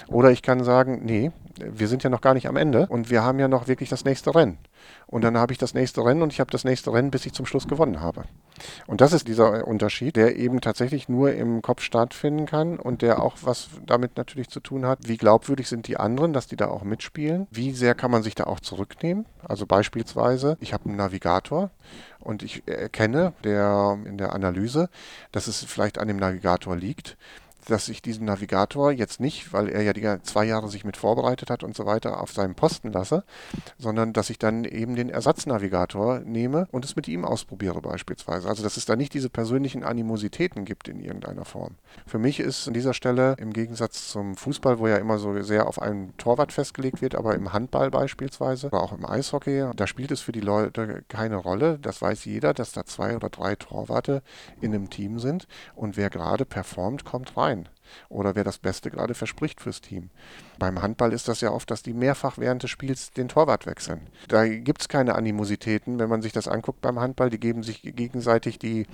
[0.07, 3.23] Oder ich kann sagen, nee, wir sind ja noch gar nicht am Ende und wir
[3.23, 4.57] haben ja noch wirklich das nächste Rennen.
[5.07, 7.33] Und dann habe ich das nächste Rennen und ich habe das nächste Rennen, bis ich
[7.33, 8.25] zum Schluss gewonnen habe.
[8.87, 13.21] Und das ist dieser Unterschied, der eben tatsächlich nur im Kopf stattfinden kann und der
[13.21, 16.67] auch was damit natürlich zu tun hat, wie glaubwürdig sind die anderen, dass die da
[16.67, 19.25] auch mitspielen, wie sehr kann man sich da auch zurücknehmen.
[19.47, 21.71] Also beispielsweise, ich habe einen Navigator
[22.19, 24.89] und ich erkenne der, in der Analyse,
[25.31, 27.17] dass es vielleicht an dem Navigator liegt
[27.69, 31.49] dass ich diesen Navigator jetzt nicht, weil er ja die zwei Jahre sich mit vorbereitet
[31.49, 33.23] hat und so weiter, auf seinem Posten lasse,
[33.77, 38.47] sondern dass ich dann eben den Ersatznavigator nehme und es mit ihm ausprobiere beispielsweise.
[38.47, 41.75] Also dass es da nicht diese persönlichen Animositäten gibt in irgendeiner Form.
[42.07, 45.67] Für mich ist an dieser Stelle im Gegensatz zum Fußball, wo ja immer so sehr
[45.67, 50.11] auf einen Torwart festgelegt wird, aber im Handball beispielsweise oder auch im Eishockey, da spielt
[50.11, 51.77] es für die Leute keine Rolle.
[51.79, 54.23] Das weiß jeder, dass da zwei oder drei Torwarte
[54.61, 57.58] in einem Team sind und wer gerade performt, kommt rein
[58.09, 60.09] oder wer das Beste gerade verspricht fürs Team.
[60.57, 64.07] Beim Handball ist das ja oft, dass die mehrfach während des Spiels den Torwart wechseln.
[64.27, 67.29] Da gibt es keine Animositäten, wenn man sich das anguckt beim Handball.
[67.29, 68.85] Die geben sich gegenseitig die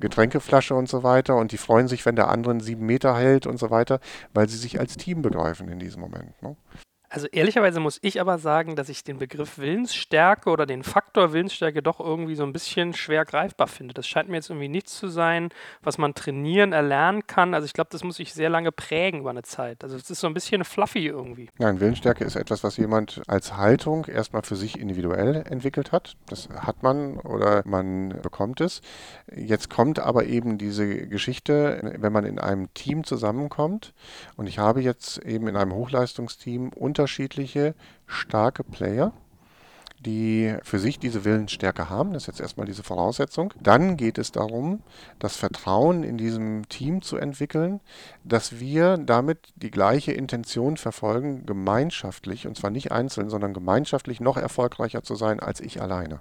[0.00, 3.58] Getränkeflasche und so weiter und die freuen sich, wenn der andere sieben Meter hält und
[3.58, 4.00] so weiter,
[4.34, 6.40] weil sie sich als Team begreifen in diesem Moment.
[6.42, 6.56] Ne?
[7.12, 11.82] Also ehrlicherweise muss ich aber sagen, dass ich den Begriff Willensstärke oder den Faktor Willensstärke
[11.82, 13.92] doch irgendwie so ein bisschen schwer greifbar finde.
[13.92, 15.50] Das scheint mir jetzt irgendwie nichts zu sein,
[15.82, 17.52] was man trainieren, erlernen kann.
[17.52, 19.84] Also ich glaube, das muss sich sehr lange prägen über eine Zeit.
[19.84, 21.50] Also es ist so ein bisschen fluffy irgendwie.
[21.58, 26.16] Nein, Willensstärke ist etwas, was jemand als Haltung erstmal für sich individuell entwickelt hat.
[26.28, 28.80] Das hat man oder man bekommt es.
[29.36, 33.92] Jetzt kommt aber eben diese Geschichte, wenn man in einem Team zusammenkommt
[34.38, 37.74] und ich habe jetzt eben in einem Hochleistungsteam unter unterschiedliche
[38.06, 39.12] starke Player,
[39.98, 42.12] die für sich diese Willensstärke haben.
[42.12, 43.52] Das ist jetzt erstmal diese Voraussetzung.
[43.60, 44.82] Dann geht es darum,
[45.18, 47.80] das Vertrauen in diesem Team zu entwickeln,
[48.22, 54.36] dass wir damit die gleiche Intention verfolgen, gemeinschaftlich, und zwar nicht einzeln, sondern gemeinschaftlich noch
[54.36, 56.20] erfolgreicher zu sein als ich alleine.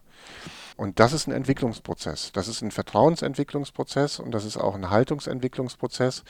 [0.81, 2.31] Und das ist ein Entwicklungsprozess.
[2.31, 6.23] Das ist ein Vertrauensentwicklungsprozess und das ist auch ein Haltungsentwicklungsprozess.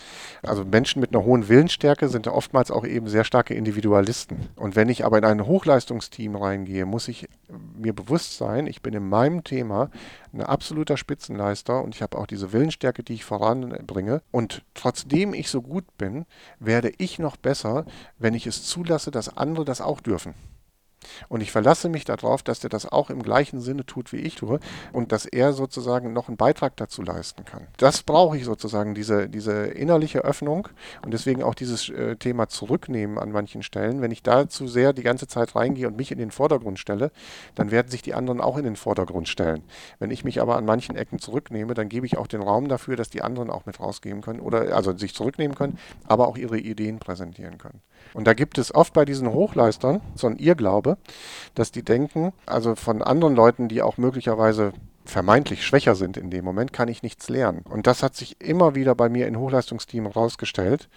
[0.44, 4.50] Also Menschen mit einer hohen Willensstärke sind oftmals auch eben sehr starke Individualisten.
[4.58, 7.30] Und wenn ich aber in ein Hochleistungsteam reingehe, muss ich
[7.78, 9.90] mir bewusst sein, ich bin in meinem Thema
[10.34, 14.22] ein absoluter Spitzenleister und ich habe auch diese Willensstärke, die ich voranbringe.
[14.32, 16.26] Und trotzdem ich so gut bin,
[16.60, 17.86] werde ich noch besser,
[18.20, 20.34] wenn ich es zulasse, dass andere das auch dürfen.
[21.30, 24.36] Und ich verlasse mich darauf, dass er das auch im gleichen Sinne tut, wie ich
[24.36, 24.60] tue
[24.94, 27.68] und dass er sozusagen noch einen Beitrag dazu leisten kann.
[27.78, 30.68] Das brauche ich sozusagen, diese, diese innerliche Öffnung
[31.04, 34.02] und deswegen auch dieses äh, Thema zurücknehmen an manchen Stellen.
[34.02, 37.12] Wenn ich da zu sehr die ganze Zeit reingehe und mich in den Vordergrund stelle,
[37.56, 39.64] dann werden sich die anderen auch in den Vordergrund stellen.
[40.00, 42.96] Wenn ich mich aber an manchen Ecken zurücknehme, dann gebe ich auch den Raum dafür,
[42.96, 46.60] dass die anderen auch mit rausgeben können oder also sich zurücknehmen können, aber auch ihre
[46.60, 47.82] Ideen präsentieren können.
[48.14, 50.91] Und da gibt es oft bei diesen Hochleistern so ein Irrglaube,
[51.56, 54.74] dass die denken, also von anderen Leuten, die auch möglicherweise
[55.06, 57.64] vermeintlich schwächer sind in dem Moment, kann ich nichts lernen.
[57.68, 60.90] Und das hat sich immer wieder bei mir in Hochleistungsteams herausgestellt,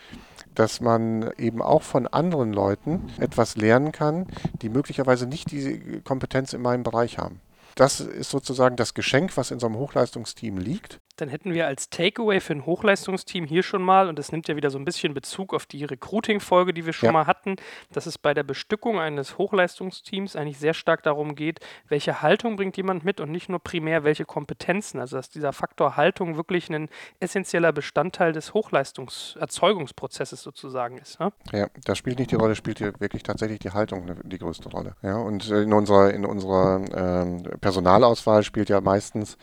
[0.54, 4.26] dass man eben auch von anderen Leuten etwas lernen kann,
[4.62, 7.40] die möglicherweise nicht diese Kompetenz in meinem Bereich haben.
[7.74, 11.00] Das ist sozusagen das Geschenk, was in so einem Hochleistungsteam liegt.
[11.16, 14.57] Dann hätten wir als Takeaway für ein Hochleistungsteam hier schon mal, und das nimmt ja
[14.57, 17.12] wieder so ein bisschen Bezug auf die Recruiting-Folge, die wir schon ja.
[17.12, 17.57] mal hatten,
[17.92, 22.77] dass es bei der Bestückung eines Hochleistungsteams eigentlich sehr stark darum geht, welche Haltung bringt
[22.77, 25.00] jemand mit und nicht nur primär welche Kompetenzen.
[25.00, 26.88] Also dass dieser Faktor Haltung wirklich ein
[27.20, 31.20] essentieller Bestandteil des Hochleistungserzeugungsprozesses sozusagen ist.
[31.20, 31.33] Ne?
[31.53, 34.96] Ja, das spielt nicht die Rolle, spielt hier wirklich tatsächlich die Haltung die größte Rolle.
[35.03, 39.37] Ja, und in unserer, in unserer ähm, Personalauswahl spielt ja meistens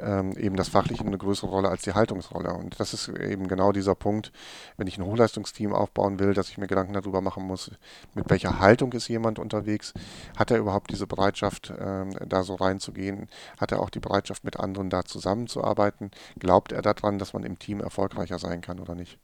[0.00, 2.52] ähm, eben das fachliche eine größere Rolle als die Haltungsrolle.
[2.54, 4.32] Und das ist eben genau dieser Punkt,
[4.76, 7.70] wenn ich ein Hochleistungsteam aufbauen will, dass ich mir Gedanken darüber machen muss,
[8.14, 9.92] mit welcher Haltung ist jemand unterwegs?
[10.36, 13.28] Hat er überhaupt diese Bereitschaft, ähm, da so reinzugehen?
[13.60, 16.10] Hat er auch die Bereitschaft, mit anderen da zusammenzuarbeiten?
[16.38, 19.18] Glaubt er daran, dass man im Team erfolgreicher sein kann oder nicht?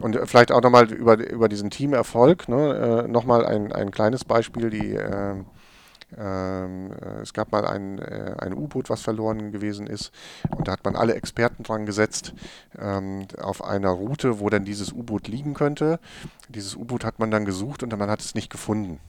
[0.00, 4.70] Und vielleicht auch nochmal über, über diesen Teamerfolg, ne, äh, nochmal ein, ein kleines Beispiel,
[4.70, 5.36] die äh,
[6.16, 10.12] ähm, äh, es gab mal ein, äh, ein U-Boot, was verloren gewesen ist.
[10.56, 12.34] Und da hat man alle Experten dran gesetzt
[12.78, 16.00] ähm, auf einer Route, wo dann dieses U-Boot liegen könnte.
[16.48, 19.00] Dieses U-Boot hat man dann gesucht und man hat es nicht gefunden.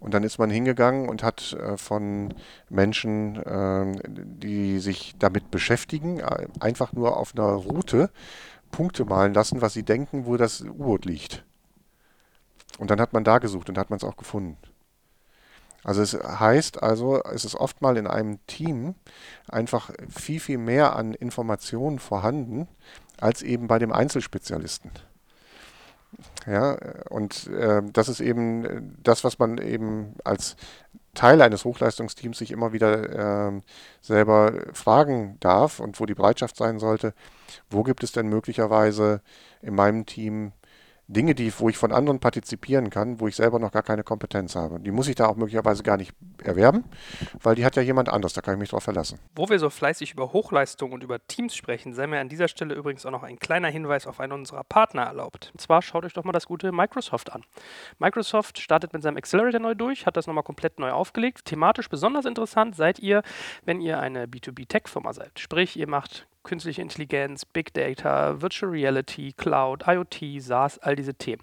[0.00, 2.34] Und dann ist man hingegangen und hat äh, von
[2.68, 8.10] Menschen, äh, die sich damit beschäftigen, äh, einfach nur auf einer Route
[8.72, 11.44] Punkte malen lassen, was sie denken, wo das U-Boot liegt.
[12.78, 14.56] Und dann hat man da gesucht und hat man es auch gefunden.
[15.84, 18.94] Also es heißt also, es ist oft mal in einem Team
[19.48, 22.68] einfach viel, viel mehr an Informationen vorhanden,
[23.20, 24.90] als eben bei dem Einzelspezialisten.
[26.46, 26.76] Ja,
[27.08, 30.56] und äh, das ist eben das, was man eben als
[31.14, 33.60] Teil eines Hochleistungsteams sich immer wieder äh,
[34.00, 37.14] selber fragen darf und wo die Bereitschaft sein sollte,
[37.70, 39.20] wo gibt es denn möglicherweise
[39.62, 40.52] in meinem Team
[41.08, 44.54] Dinge, die, wo ich von anderen partizipieren kann, wo ich selber noch gar keine Kompetenz
[44.56, 44.80] habe.
[44.80, 46.84] Die muss ich da auch möglicherweise gar nicht erwerben,
[47.42, 49.18] weil die hat ja jemand anders, da kann ich mich drauf verlassen.
[49.34, 52.74] Wo wir so fleißig über Hochleistung und über Teams sprechen, sei mir an dieser Stelle
[52.74, 55.50] übrigens auch noch ein kleiner Hinweis auf einen unserer Partner erlaubt.
[55.52, 57.44] Und zwar schaut euch doch mal das gute Microsoft an.
[57.98, 61.44] Microsoft startet mit seinem Accelerator neu durch, hat das nochmal komplett neu aufgelegt.
[61.44, 63.22] Thematisch besonders interessant seid ihr,
[63.64, 65.38] wenn ihr eine B2B-Tech-Firma seid.
[65.38, 71.42] Sprich, ihr macht künstliche Intelligenz, Big Data, Virtual Reality, Cloud, IoT, SaaS, all diese Themen.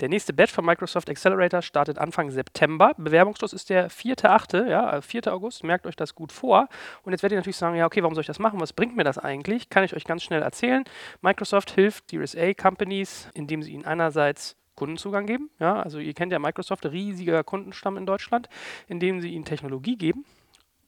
[0.00, 2.92] Der nächste Batch von Microsoft Accelerator startet Anfang September.
[2.96, 5.26] Bewerbungsschluss ist der 4.8., ja, 4.
[5.26, 5.64] Äh, August.
[5.64, 6.68] Merkt euch das gut vor.
[7.02, 8.60] Und jetzt werdet ihr natürlich sagen, ja, okay, warum soll ich das machen?
[8.60, 9.70] Was bringt mir das eigentlich?
[9.70, 10.84] Kann ich euch ganz schnell erzählen.
[11.20, 15.50] Microsoft hilft Series A Companies, indem sie ihnen einerseits Kundenzugang geben.
[15.60, 18.48] Ja, also ihr kennt ja Microsoft, riesiger Kundenstamm in Deutschland,
[18.88, 20.24] indem sie ihnen Technologie geben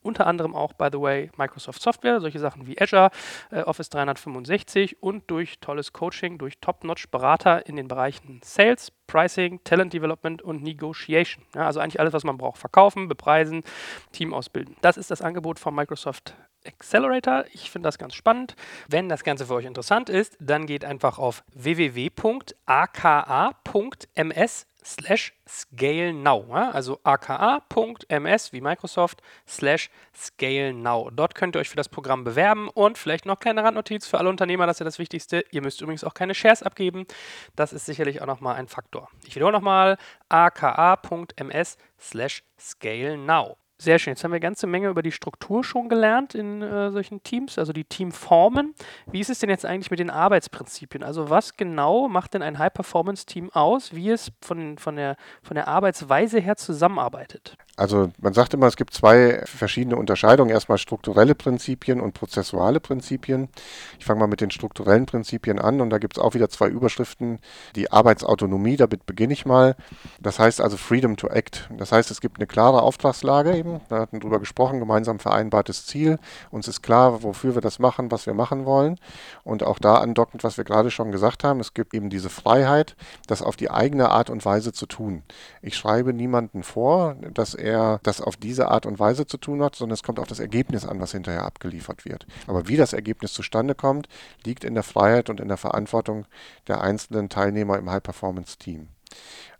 [0.04, 3.10] unter anderem auch, by the way, Microsoft Software, solche Sachen wie Azure,
[3.50, 9.92] äh, Office 365 und durch tolles Coaching, durch Top-Notch-Berater in den Bereichen Sales, Pricing, Talent
[9.92, 11.44] Development und Negotiation.
[11.54, 12.58] Ja, also eigentlich alles, was man braucht.
[12.58, 13.62] Verkaufen, bepreisen,
[14.12, 14.76] Team ausbilden.
[14.80, 16.34] Das ist das Angebot von Microsoft
[16.66, 17.44] Accelerator.
[17.52, 18.56] Ich finde das ganz spannend.
[18.88, 22.56] Wenn das Ganze für euch interessant ist, dann geht einfach auf www.aka.ms
[24.84, 26.44] slash scale now.
[26.52, 31.10] Also aka.ms wie Microsoft slash scale now.
[31.10, 34.28] Dort könnt ihr euch für das Programm bewerben und vielleicht noch kleine Randnotiz für alle
[34.28, 35.44] Unternehmer, das ist ja das Wichtigste.
[35.50, 37.06] Ihr müsst übrigens auch keine Shares abgeben.
[37.56, 39.08] Das ist sicherlich auch nochmal ein Faktor.
[39.26, 39.96] Ich wiederhole nochmal
[40.28, 43.56] aka.ms slash scale now.
[43.84, 44.12] Sehr schön.
[44.12, 47.58] Jetzt haben wir eine ganze Menge über die Struktur schon gelernt in äh, solchen Teams,
[47.58, 48.74] also die Teamformen.
[49.12, 51.02] Wie ist es denn jetzt eigentlich mit den Arbeitsprinzipien?
[51.02, 55.68] Also was genau macht denn ein High-Performance-Team aus, wie es von, von, der, von der
[55.68, 57.58] Arbeitsweise her zusammenarbeitet?
[57.76, 60.50] Also man sagt immer, es gibt zwei verschiedene Unterscheidungen.
[60.50, 63.48] Erstmal strukturelle Prinzipien und prozessuale Prinzipien.
[63.98, 66.68] Ich fange mal mit den strukturellen Prinzipien an und da gibt es auch wieder zwei
[66.68, 67.40] Überschriften.
[67.74, 69.74] Die Arbeitsautonomie, damit beginne ich mal.
[70.20, 71.68] Das heißt also Freedom to Act.
[71.76, 73.73] Das heißt, es gibt eine klare Auftragslage eben.
[73.88, 76.18] Da hatten wir drüber gesprochen, gemeinsam vereinbartes Ziel.
[76.50, 78.98] Uns ist klar, wofür wir das machen, was wir machen wollen.
[79.42, 82.96] Und auch da andockend, was wir gerade schon gesagt haben, es gibt eben diese Freiheit,
[83.26, 85.22] das auf die eigene Art und Weise zu tun.
[85.62, 89.76] Ich schreibe niemanden vor, dass er das auf diese Art und Weise zu tun hat,
[89.76, 92.26] sondern es kommt auf das Ergebnis an, was hinterher abgeliefert wird.
[92.46, 94.08] Aber wie das Ergebnis zustande kommt,
[94.44, 96.26] liegt in der Freiheit und in der Verantwortung
[96.66, 98.88] der einzelnen Teilnehmer im High-Performance-Team.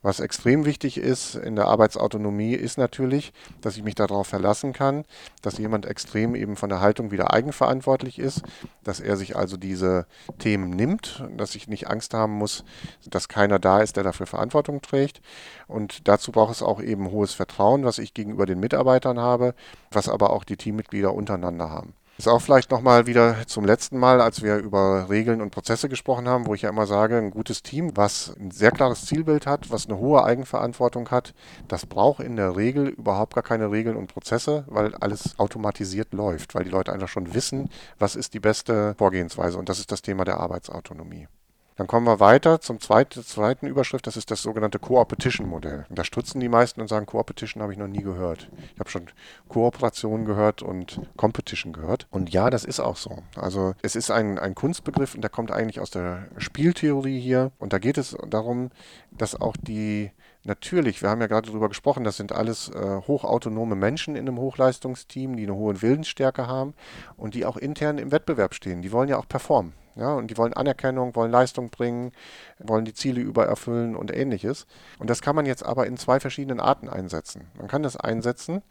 [0.04, 5.06] Was extrem wichtig ist in der Arbeitsautonomie, ist natürlich, dass ich mich darauf verlassen kann,
[5.40, 8.42] dass jemand extrem eben von der Haltung wieder eigenverantwortlich ist,
[8.82, 10.06] dass er sich also diese
[10.38, 12.64] Themen nimmt, dass ich nicht Angst haben muss,
[13.06, 15.22] dass keiner da ist, der dafür Verantwortung trägt.
[15.68, 19.54] Und dazu braucht es auch eben hohes Vertrauen, was ich gegenüber den Mitarbeitern habe,
[19.90, 21.94] was aber auch die Teammitglieder untereinander haben.
[22.16, 26.28] Ist auch vielleicht nochmal wieder zum letzten Mal, als wir über Regeln und Prozesse gesprochen
[26.28, 29.72] haben, wo ich ja immer sage, ein gutes Team, was ein sehr klares Zielbild hat,
[29.72, 31.34] was eine hohe Eigenverantwortung hat,
[31.66, 36.54] das braucht in der Regel überhaupt gar keine Regeln und Prozesse, weil alles automatisiert läuft,
[36.54, 39.58] weil die Leute einfach schon wissen, was ist die beste Vorgehensweise.
[39.58, 41.26] Und das ist das Thema der Arbeitsautonomie.
[41.76, 45.86] Dann kommen wir weiter zum zweiten, zweiten Überschrift, das ist das sogenannte Co-Opetition-Modell.
[45.90, 48.48] Da stutzen die meisten und sagen, Co-Opetition habe ich noch nie gehört.
[48.74, 49.06] Ich habe schon
[49.48, 52.06] Kooperation gehört und Competition gehört.
[52.10, 53.22] Und ja, das ist auch so.
[53.34, 57.50] Also es ist ein, ein Kunstbegriff und der kommt eigentlich aus der Spieltheorie hier.
[57.58, 58.70] Und da geht es darum,
[59.10, 60.12] dass auch die
[60.46, 64.38] Natürlich, wir haben ja gerade darüber gesprochen, das sind alles äh, hochautonome Menschen in einem
[64.38, 66.74] Hochleistungsteam, die eine hohe Willensstärke haben
[67.16, 68.82] und die auch intern im Wettbewerb stehen.
[68.82, 69.72] Die wollen ja auch performen.
[69.96, 72.10] Ja, und die wollen Anerkennung, wollen Leistung bringen,
[72.58, 74.66] wollen die Ziele übererfüllen und ähnliches.
[74.98, 77.46] Und das kann man jetzt aber in zwei verschiedenen Arten einsetzen.
[77.56, 78.62] Man kann das einsetzen,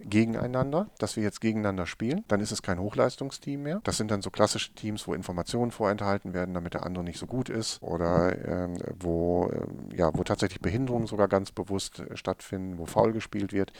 [0.00, 2.24] gegeneinander, dass wir jetzt gegeneinander spielen.
[2.28, 3.80] Dann ist es kein Hochleistungsteam mehr.
[3.84, 7.26] Das sind dann so klassische Teams, wo Informationen vorenthalten werden, damit der andere nicht so
[7.26, 12.78] gut ist oder ähm, wo, äh, ja, wo tatsächlich Behinderungen sogar ganz bewusst äh, stattfinden,
[12.78, 13.72] wo faul gespielt wird.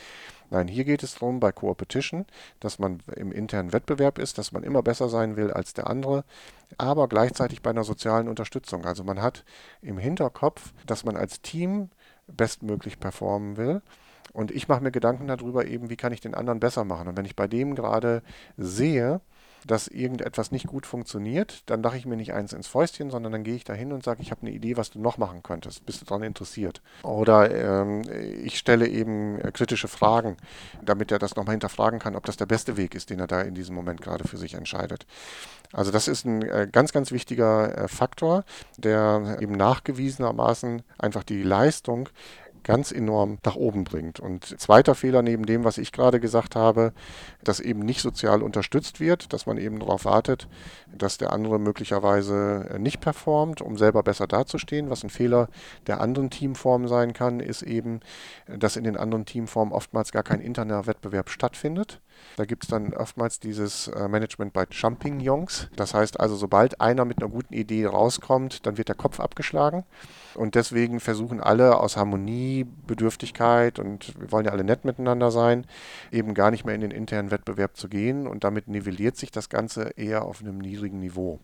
[0.50, 2.26] Nein, hier geht es darum bei Co-Opetition,
[2.58, 6.24] dass man im internen Wettbewerb ist, dass man immer besser sein will als der andere,
[6.76, 8.84] aber gleichzeitig bei einer sozialen Unterstützung.
[8.84, 9.44] Also man hat
[9.80, 11.90] im Hinterkopf, dass man als Team
[12.26, 13.82] bestmöglich performen will
[14.32, 17.08] und ich mache mir Gedanken darüber eben, wie kann ich den anderen besser machen.
[17.08, 18.22] Und wenn ich bei dem gerade
[18.56, 19.20] sehe,
[19.66, 23.44] dass irgendetwas nicht gut funktioniert, dann lache ich mir nicht eins ins Fäustchen, sondern dann
[23.44, 25.84] gehe ich da hin und sage, ich habe eine Idee, was du noch machen könntest.
[25.84, 26.80] Bist du daran interessiert?
[27.02, 28.02] Oder ähm,
[28.42, 30.36] ich stelle eben äh, kritische Fragen,
[30.82, 33.42] damit er das nochmal hinterfragen kann, ob das der beste Weg ist, den er da
[33.42, 35.06] in diesem Moment gerade für sich entscheidet.
[35.72, 38.44] Also das ist ein äh, ganz, ganz wichtiger äh, Faktor,
[38.76, 42.08] der eben nachgewiesenermaßen einfach die Leistung
[42.62, 44.20] ganz enorm nach oben bringt.
[44.20, 46.92] Und zweiter Fehler neben dem, was ich gerade gesagt habe,
[47.42, 50.48] dass eben nicht sozial unterstützt wird, dass man eben darauf wartet,
[50.92, 54.90] dass der andere möglicherweise äh, nicht performt, um selber besser dazustehen.
[54.90, 55.48] Was ein Fehler
[55.86, 58.00] der anderen Teamformen sein kann, ist eben,
[58.46, 62.00] dass in den anderen Teamformen oftmals gar kein interner Wettbewerb stattfindet.
[62.36, 65.68] Da gibt es dann oftmals dieses äh, Management bei Champignons.
[65.76, 69.84] Das heißt also, sobald einer mit einer guten Idee rauskommt, dann wird der Kopf abgeschlagen.
[70.34, 75.66] Und deswegen versuchen alle aus Harmoniebedürftigkeit und wir wollen ja alle nett miteinander sein,
[76.12, 78.26] eben gar nicht mehr in den internen Wettbewerb zu gehen.
[78.26, 81.40] Und damit nivelliert sich das Ganze eher auf einem niedrigen Niveau.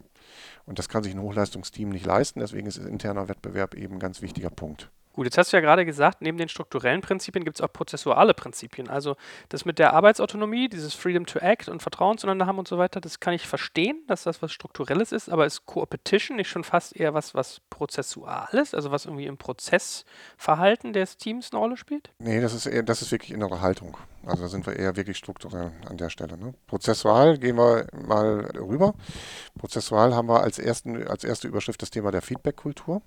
[0.67, 2.41] Und das kann sich ein Hochleistungsteam nicht leisten.
[2.41, 4.91] Deswegen ist interner Wettbewerb eben ein ganz wichtiger Punkt.
[5.17, 8.35] Gut, jetzt hast du ja gerade gesagt, neben den strukturellen Prinzipien gibt es auch prozessuale
[8.35, 8.91] Prinzipien.
[8.91, 9.17] Also
[9.49, 13.01] das mit der Arbeitsautonomie, dieses Freedom to Act und Vertrauen zueinander haben und so weiter,
[13.01, 16.95] das kann ich verstehen, dass das was Strukturelles ist, aber ist Co-Opetition nicht schon fast
[16.95, 22.11] eher was, was Prozessuales, also was irgendwie im Prozessverhalten des Teams eine Rolle spielt?
[22.19, 23.97] Nee, das ist eher, das ist wirklich innere Haltung.
[24.27, 26.37] Also da sind wir eher wirklich strukturell an der Stelle.
[26.37, 26.53] Ne?
[26.67, 28.93] Prozessual gehen wir mal rüber.
[29.59, 33.01] Prozessual haben wir als, ersten, als erste Überschrift das Thema der Feedback-Kultur.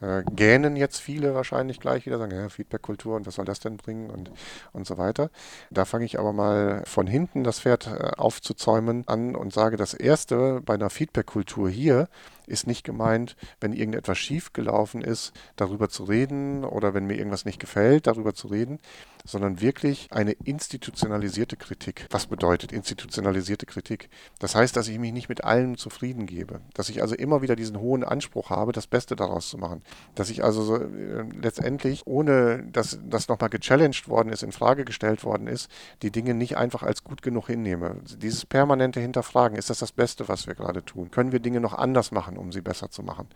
[0.00, 3.76] Da gähnen jetzt viele wahrscheinlich gleich wieder, sagen, ja, Feedback-Kultur und was soll das denn
[3.76, 4.30] bringen und,
[4.72, 5.30] und so weiter.
[5.70, 9.94] Da fange ich aber mal von hinten das Pferd äh, aufzuzäumen an und sage, das
[9.94, 12.08] Erste bei einer Feedback-Kultur hier
[12.46, 17.60] ist nicht gemeint, wenn irgendetwas schiefgelaufen ist, darüber zu reden oder wenn mir irgendwas nicht
[17.60, 18.78] gefällt, darüber zu reden,
[19.26, 22.06] sondern wirklich eine institutionalisierte Kritik.
[22.10, 24.10] Was bedeutet institutionalisierte Kritik?
[24.38, 27.56] Das heißt, dass ich mich nicht mit allem zufrieden gebe, dass ich also immer wieder
[27.56, 29.82] diesen hohen Anspruch habe, das Beste daraus zu machen,
[30.14, 34.84] dass ich also so, äh, letztendlich, ohne dass das nochmal gechallenged worden ist, in Frage
[34.84, 35.70] gestellt worden ist,
[36.02, 37.96] die Dinge nicht einfach als gut genug hinnehme.
[38.18, 41.10] Dieses permanente Hinterfragen, ist das das Beste, was wir gerade tun?
[41.10, 42.33] Können wir Dinge noch anders machen?
[42.34, 43.28] Machen, um sie besser zu machen?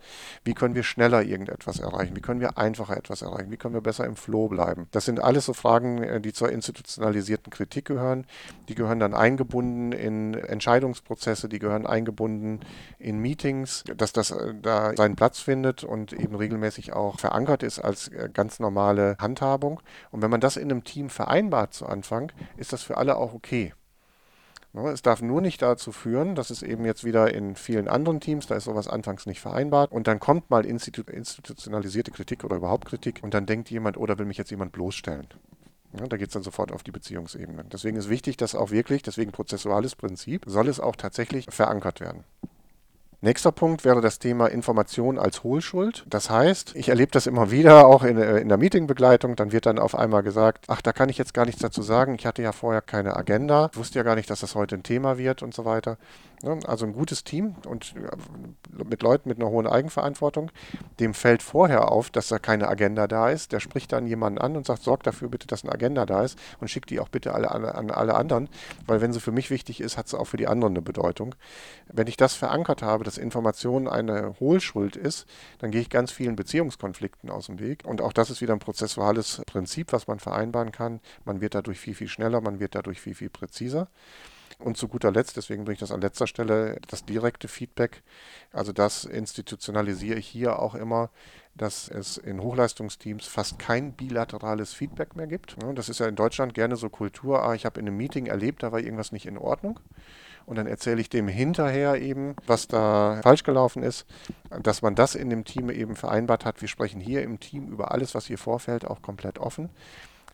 [0.43, 2.15] Wie können wir schneller irgendetwas erreichen?
[2.15, 3.51] Wie können wir einfacher etwas erreichen?
[3.51, 4.87] Wie können wir besser im Flow bleiben?
[4.91, 8.25] Das sind alles so Fragen, äh, die zur institutionalisierten Kritik gehören.
[8.67, 12.61] Die gehören dann eingebunden in Entscheidungsprozesse, die gehören eingebunden
[12.99, 17.79] in Meetings, dass das äh, da seinen Platz findet und eben regelmäßig auch verankert ist
[17.79, 19.81] als äh, ganz normale Handhabung.
[20.11, 23.33] Und wenn man das in einem Team vereinbart zu Anfang, ist das für alle auch
[23.33, 23.73] okay.
[24.71, 28.19] Ne, es darf nur nicht dazu führen, dass es eben jetzt wieder in vielen anderen
[28.19, 32.57] Teams, da ist sowas anfangs nicht vereinbart und dann kommt mal institu institutionalisierte Kritik oder
[32.57, 35.27] überhaupt Kritik und dann denkt jemand, oder oh, will mich jetzt jemand bloßstellen.
[35.97, 37.65] Ja, da geht es dann sofort auf die Beziehungsebene.
[37.71, 42.23] Deswegen ist wichtig, dass auch wirklich, deswegen prozessuales Prinzip, soll es auch tatsächlich verankert werden.
[43.21, 46.05] Nächster Punkt wäre das Thema Information als Hohlschuld.
[46.07, 49.65] Das heißt, ich erlebe das immer wieder, auch in, äh, in, der Meetingbegleitung, dann wird
[49.65, 52.41] dann auf einmal gesagt, ach, da kann ich jetzt gar nichts dazu sagen, ich hatte
[52.41, 55.53] ja vorher keine Agenda, wusste ja gar nicht, dass das heute ein Thema wird und
[55.53, 55.97] so weiter.
[56.65, 60.51] Also ein gutes Team und äh, mit Leuten mit einer hohen Eigenverantwortung,
[61.01, 63.51] dem fällt vorher auf, dass da keine Agenda da ist.
[63.51, 66.39] Der spricht dann jemanden an und sagt, sorg dafür bitte, dass eine Agenda da ist
[66.61, 68.47] und schickt die auch bitte alle, alle, an alle anderen,
[68.87, 71.35] weil wenn sie für mich wichtig ist, hat sie auch für die anderen eine Bedeutung.
[71.91, 75.25] Wenn ich das verankert habe, dass Information eine Hohlschuld ist,
[75.57, 77.83] dann gehe ich ganz vielen Beziehungskonflikten aus dem Weg.
[77.83, 80.99] Und auch das ist wieder ein prozessuales Prinzip, was man vereinbaren kann.
[81.25, 83.87] Man wird dadurch viel, viel schneller, man wird dadurch viel, viel präziser.
[84.59, 88.03] Und zu guter Letzt, deswegen bringe ich das an letzter Stelle, das direkte Feedback.
[88.51, 91.09] Also das institutionalisiere ich hier auch immer,
[91.55, 95.55] dass es in Hochleistungsteams fast kein bilaterales Feedback mehr gibt.
[95.73, 98.61] Das ist ja in Deutschland gerne so Kultur, ah, ich habe in einem Meeting erlebt,
[98.61, 99.79] da war irgendwas nicht in Ordnung.
[100.49, 104.07] Und dann erzähle ich dem hinterher eben, was da falsch gelaufen ist,
[104.63, 106.59] dass man das in dem Team eben vereinbart hat.
[106.59, 109.69] Wir sprechen hier im Team über alles, was hier vorfällt, auch komplett offen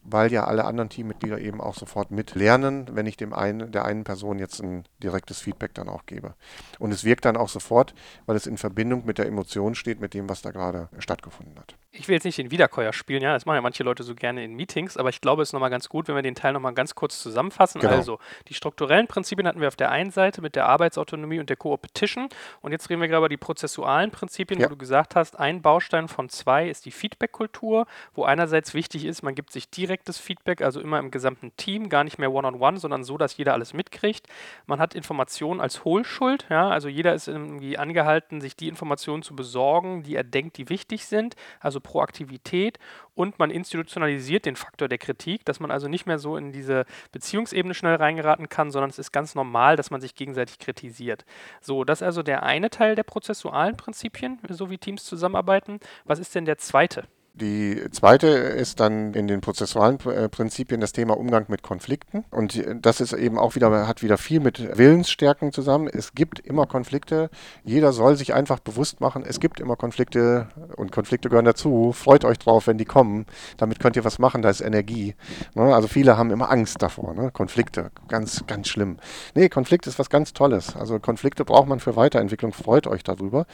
[0.05, 4.03] weil ja alle anderen Teammitglieder eben auch sofort mitlernen, wenn ich dem einen, der einen
[4.03, 6.35] Person jetzt ein direktes Feedback dann auch gebe.
[6.79, 7.95] Und es wirkt dann auch sofort,
[8.25, 11.75] weil es in Verbindung mit der Emotion steht, mit dem, was da gerade stattgefunden hat.
[11.91, 14.43] Ich will jetzt nicht den Wiederkäuer spielen, ja, das machen ja manche Leute so gerne
[14.43, 16.73] in Meetings, aber ich glaube, es ist nochmal ganz gut, wenn wir den Teil nochmal
[16.73, 17.79] ganz kurz zusammenfassen.
[17.79, 17.93] Genau.
[17.93, 21.55] Also, die strukturellen Prinzipien hatten wir auf der einen Seite mit der Arbeitsautonomie und der
[21.55, 22.29] Co-Opetition
[22.61, 24.65] und jetzt reden wir gerade über die prozessualen Prinzipien, ja.
[24.65, 29.23] wo du gesagt hast, ein Baustein von zwei ist die Feedback-Kultur, wo einerseits wichtig ist,
[29.23, 32.75] man gibt sich direktes Feedback, also immer im gesamten Team, gar nicht mehr one-on-one, -on
[32.75, 34.27] -one, sondern so, dass jeder alles mitkriegt.
[34.67, 39.35] Man hat Informationen als Hohlschuld, ja, also jeder ist irgendwie angehalten, sich die Informationen zu
[39.35, 41.35] besorgen, die er denkt, die wichtig sind.
[41.61, 42.77] Also Proaktivität
[43.13, 46.85] und man institutionalisiert den Faktor der Kritik, dass man also nicht mehr so in diese
[47.11, 51.25] Beziehungsebene schnell reingeraten kann, sondern es ist ganz normal, dass man sich gegenseitig kritisiert.
[51.61, 55.79] So, das ist also der eine Teil der prozessualen Prinzipien, so wie Teams zusammenarbeiten.
[56.03, 57.07] Was ist denn der zweite?
[57.37, 62.23] Die zweite ist dann in den prozessualen äh, Prinzipien das Thema Umgang mit Konflikten.
[62.31, 65.89] Und das ist eben auch wieder, hat wieder viel mit Willensstärken zusammen.
[65.91, 67.29] Es gibt immer Konflikte.
[67.65, 71.91] Jeder soll sich einfach bewusst machen, es gibt immer Konflikte und Konflikte gehören dazu.
[71.91, 73.25] Freut euch drauf, wenn die kommen.
[73.57, 75.15] Damit könnt ihr was machen, da ist Energie.
[75.55, 75.75] Ne?
[75.75, 77.13] Also viele haben immer Angst davor.
[77.13, 77.31] Ne?
[77.31, 78.95] Konflikte, ganz, ganz schlimm.
[79.33, 80.77] Nee, Konflikt ist was ganz Tolles.
[80.77, 82.53] Also Konflikte braucht man für Weiterentwicklung.
[82.53, 83.45] Freut euch darüber.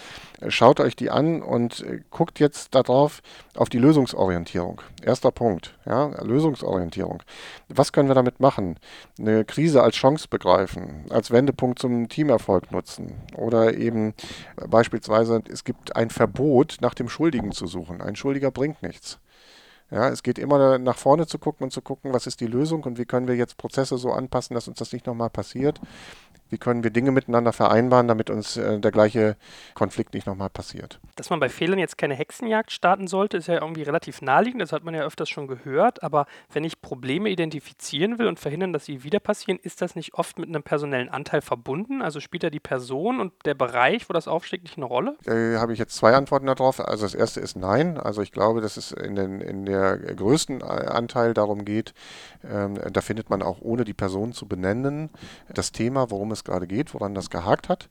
[0.49, 3.21] Schaut euch die an und äh, guckt jetzt darauf,
[3.55, 4.82] auf die Lösungsorientierung.
[5.01, 7.24] Erster Punkt, ja, Lösungsorientierung.
[7.69, 8.78] Was können wir damit machen?
[9.19, 14.13] Eine Krise als Chance begreifen, als Wendepunkt zum Teamerfolg nutzen oder eben
[14.69, 18.01] beispielsweise, es gibt ein Verbot, nach dem Schuldigen zu suchen.
[18.01, 19.19] Ein Schuldiger bringt nichts.
[19.91, 22.84] Ja, es geht immer nach vorne zu gucken und zu gucken, was ist die Lösung
[22.84, 25.82] und wie können wir jetzt Prozesse so anpassen, dass uns das nicht nochmal passiert.
[26.51, 29.37] Wie können wir Dinge miteinander vereinbaren, damit uns äh, der gleiche
[29.73, 30.99] Konflikt nicht nochmal passiert?
[31.15, 34.61] Dass man bei Fehlern jetzt keine Hexenjagd starten sollte, ist ja irgendwie relativ naheliegend.
[34.61, 36.03] Das hat man ja öfters schon gehört.
[36.03, 40.13] Aber wenn ich Probleme identifizieren will und verhindern, dass sie wieder passieren, ist das nicht
[40.15, 42.01] oft mit einem personellen Anteil verbunden?
[42.01, 45.15] Also spielt da die Person und der Bereich, wo das aufsteigt, nicht eine Rolle?
[45.23, 46.81] Da habe ich jetzt zwei Antworten darauf.
[46.81, 47.97] Also das erste ist nein.
[47.97, 51.93] Also ich glaube, dass es in, den, in der größten äh, Anteil darum geht,
[52.43, 55.09] ähm, da findet man auch ohne die Person zu benennen
[55.53, 57.89] das Thema, worum es es gerade geht, woran das gehakt hat.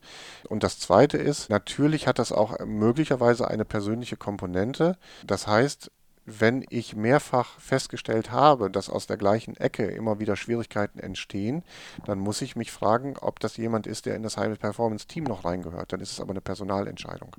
[0.49, 4.97] Und das Zweite ist, natürlich hat das auch möglicherweise eine persönliche Komponente.
[5.25, 5.91] Das heißt,
[6.25, 11.63] wenn ich mehrfach festgestellt habe, dass aus der gleichen Ecke immer wieder Schwierigkeiten entstehen,
[12.05, 15.23] dann muss ich mich fragen, ob das jemand ist, der in das High Performance Team
[15.23, 15.93] noch reingehört.
[15.93, 17.35] Dann ist es aber eine Personalentscheidung.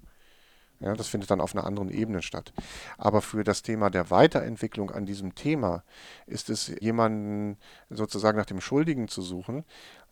[0.82, 2.52] Ja, das findet dann auf einer anderen Ebene statt.
[2.98, 5.84] Aber für das Thema der Weiterentwicklung an diesem Thema
[6.26, 7.56] ist es jemanden
[7.88, 9.64] sozusagen nach dem Schuldigen zu suchen,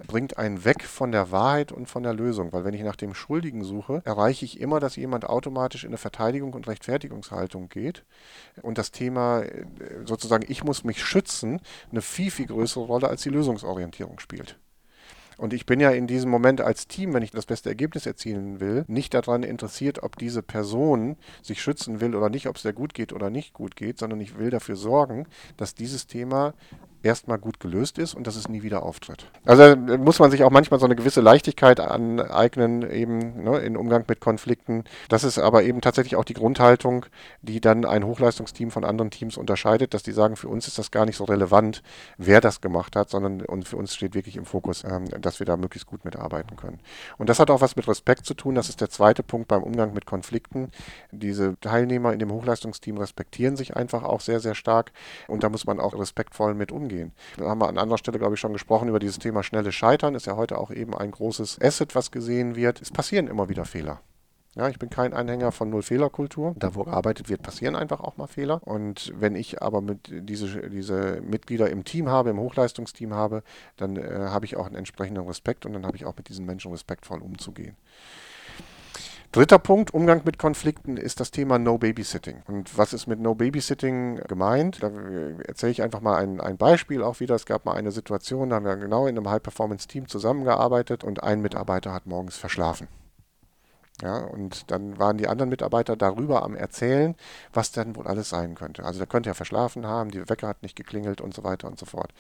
[0.07, 2.53] bringt einen weg von der Wahrheit und von der Lösung.
[2.53, 5.99] Weil wenn ich nach dem Schuldigen suche, erreiche ich immer, dass jemand automatisch in eine
[5.99, 8.05] Verteidigung und Rechtfertigungshaltung geht.
[8.63, 9.67] Und das Thema äh,
[10.05, 11.61] sozusagen, ich muss mich schützen,
[11.91, 14.57] eine viel, viel größere Rolle als die Lösungsorientierung spielt.
[15.41, 18.61] Und ich bin ja in diesem Moment als Team, wenn ich das beste Ergebnis erzielen
[18.61, 22.75] will, nicht daran interessiert, ob diese Person sich schützen will oder nicht, ob es sehr
[22.75, 25.27] gut geht oder nicht gut geht, sondern ich will dafür sorgen,
[25.57, 26.53] dass dieses Thema
[27.03, 29.27] erstmal gut gelöst ist und dass es nie wieder auftritt.
[29.45, 34.05] Also muss man sich auch manchmal so eine gewisse Leichtigkeit aneignen, eben ne, in Umgang
[34.07, 34.85] mit Konflikten.
[35.09, 37.07] Das ist aber eben tatsächlich auch die Grundhaltung,
[37.43, 40.91] die dann ein Hochleistungsteam von anderen Teams unterscheidet, dass die sagen, für uns ist das
[40.91, 41.83] gar nicht so relevant,
[42.19, 45.47] wer das gemacht hat, sondern und für uns steht wirklich im Fokus, ähm, dass wir
[45.47, 46.81] da möglichst gut mitarbeiten können.
[47.17, 48.55] Und das hat auch was mit Respekt zu tun.
[48.55, 50.71] Das ist der zweite Punkt beim Umgang mit Konflikten.
[51.11, 54.93] Diese Teilnehmer in dem Hochleistungsteam respektieren sich einfach auch sehr, sehr stark
[55.29, 57.13] und da muss man auch respektvoll mit umgehen umgehen.
[57.37, 60.15] Da haben wir an anderer Stelle, glaube ich, schon gesprochen über dieses Thema schnelles Scheitern.
[60.15, 62.81] Ist ja heute auch eben ein großes Asset, was gesehen wird.
[62.81, 64.01] Es passieren immer wieder Fehler.
[64.57, 66.57] Ja, ich bin kein Anhänger von Null-Fehler-Kultur.
[66.59, 68.61] Da, wo gearbeitet wird, passieren einfach auch mal Fehler.
[68.67, 73.45] Und wenn ich aber mit diese, diese Mitglieder im Team habe, im Hochleistungsteam habe,
[73.77, 76.47] dann äh, habe ich auch einen entsprechenden Respekt und dann habe ich auch mit diesen
[76.47, 77.77] Menschen respektvoll umzugehen.
[79.33, 82.43] Dritter Punkt, Umgang mit Konflikten, ist das Thema No Babysitting.
[82.49, 84.83] Und was ist mit No Babysitting gemeint?
[84.83, 84.91] Da
[85.47, 87.37] erzähle ich einfach mal ein, ein Beispiel auch wieder.
[87.37, 91.43] Es gab mal eine Situation, da haben wir genau in einem High-Performance-Team zusammengearbeitet und ein
[91.43, 92.89] Mitarbeiter hat morgens verschlafen.
[94.03, 97.15] Ja, und dann waren die anderen Mitarbeiter darüber am Erzählen,
[97.53, 98.83] was denn wohl alles sein könnte.
[98.83, 101.79] Also der könnte ja verschlafen haben, die Wecker hat nicht geklingelt und so weiter und
[101.79, 102.13] so fort.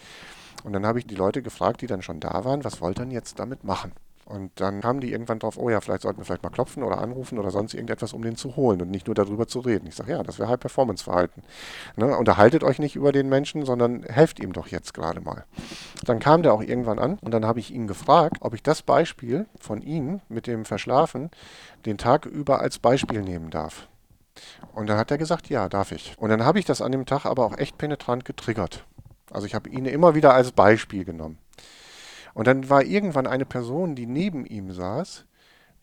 [0.62, 3.04] Und dann habe ich die Leute gefragt, die dann schon da waren, was wollt ihr
[3.06, 3.90] denn jetzt damit machen?
[4.30, 6.98] Und dann kamen die irgendwann drauf, oh ja, vielleicht sollten wir vielleicht mal klopfen oder
[6.98, 9.88] anrufen oder sonst irgendetwas, um den zu holen und nicht nur darüber zu reden.
[9.88, 11.42] Ich sage, ja, das wäre High-Performance-Verhalten.
[11.96, 12.16] Ne?
[12.16, 15.46] Unterhaltet euch nicht über den Menschen, sondern helft ihm doch jetzt gerade mal.
[16.04, 18.82] Dann kam der auch irgendwann an und dann habe ich ihn gefragt, ob ich das
[18.82, 21.32] Beispiel von ihm mit dem Verschlafen
[21.84, 23.88] den Tag über als Beispiel nehmen darf.
[24.72, 26.14] Und dann hat er gesagt, ja, darf ich.
[26.18, 28.84] Und dann habe ich das an dem Tag aber auch echt penetrant getriggert.
[29.32, 31.39] Also ich habe ihn immer wieder als Beispiel genommen.
[32.34, 35.24] Und dann war irgendwann eine Person, die neben ihm saß,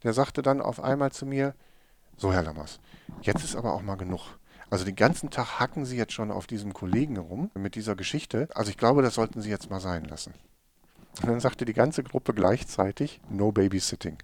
[0.04, 1.54] der sagte dann auf einmal zu mir,
[2.18, 2.80] so Herr Lammers,
[3.22, 4.38] jetzt ist aber auch mal genug.
[4.70, 8.50] Also den ganzen Tag hacken Sie jetzt schon auf diesem Kollegen rum mit dieser Geschichte.
[8.54, 10.34] Also ich glaube, das sollten Sie jetzt mal sein lassen.
[11.22, 14.18] Und dann sagte die ganze Gruppe gleichzeitig, no babysitting.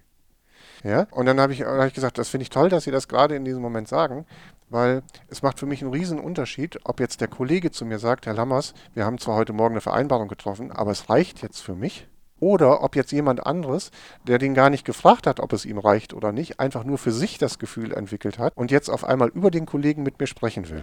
[0.82, 3.08] Ja, und dann habe ich, hab ich gesagt, das finde ich toll, dass Sie das
[3.08, 4.26] gerade in diesem Moment sagen,
[4.68, 8.26] weil es macht für mich einen riesen Unterschied, ob jetzt der Kollege zu mir sagt,
[8.26, 11.74] Herr Lammers, wir haben zwar heute Morgen eine Vereinbarung getroffen, aber es reicht jetzt für
[11.74, 12.06] mich,
[12.44, 13.90] oder ob jetzt jemand anderes,
[14.26, 17.10] der den gar nicht gefragt hat, ob es ihm reicht oder nicht, einfach nur für
[17.10, 20.68] sich das Gefühl entwickelt hat und jetzt auf einmal über den Kollegen mit mir sprechen
[20.68, 20.82] will.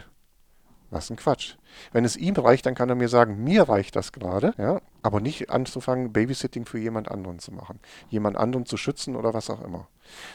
[0.90, 1.56] Was ein Quatsch.
[1.92, 5.22] Wenn es ihm reicht, dann kann er mir sagen, mir reicht das gerade, ja, aber
[5.22, 7.80] nicht anzufangen, Babysitting für jemand anderen zu machen.
[8.10, 9.88] Jemand anderen zu schützen oder was auch immer.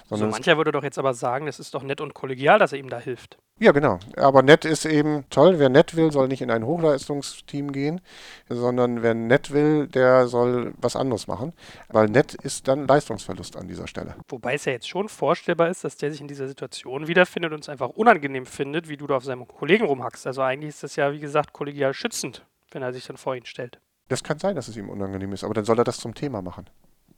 [0.08, 2.72] Sondern so mancher würde doch jetzt aber sagen, es ist doch nett und kollegial, dass
[2.72, 3.38] er ihm da hilft.
[3.58, 3.98] Ja, genau.
[4.16, 5.58] Aber nett ist eben toll.
[5.58, 8.02] Wer nett will, soll nicht in ein Hochleistungsteam gehen,
[8.50, 11.54] sondern wer nett will, der soll was anderes machen.
[11.88, 14.14] Weil nett ist dann Leistungsverlust an dieser Stelle.
[14.28, 17.60] Wobei es ja jetzt schon vorstellbar ist, dass der sich in dieser Situation wiederfindet und
[17.60, 20.26] es einfach unangenehm findet, wie du da auf seinem Kollegen rumhackst.
[20.26, 23.46] Also eigentlich ist das ja, wie gesagt, kollegial schützend, wenn er sich dann vor ihn
[23.46, 23.80] stellt.
[24.08, 26.42] Das kann sein, dass es ihm unangenehm ist, aber dann soll er das zum Thema
[26.42, 26.68] machen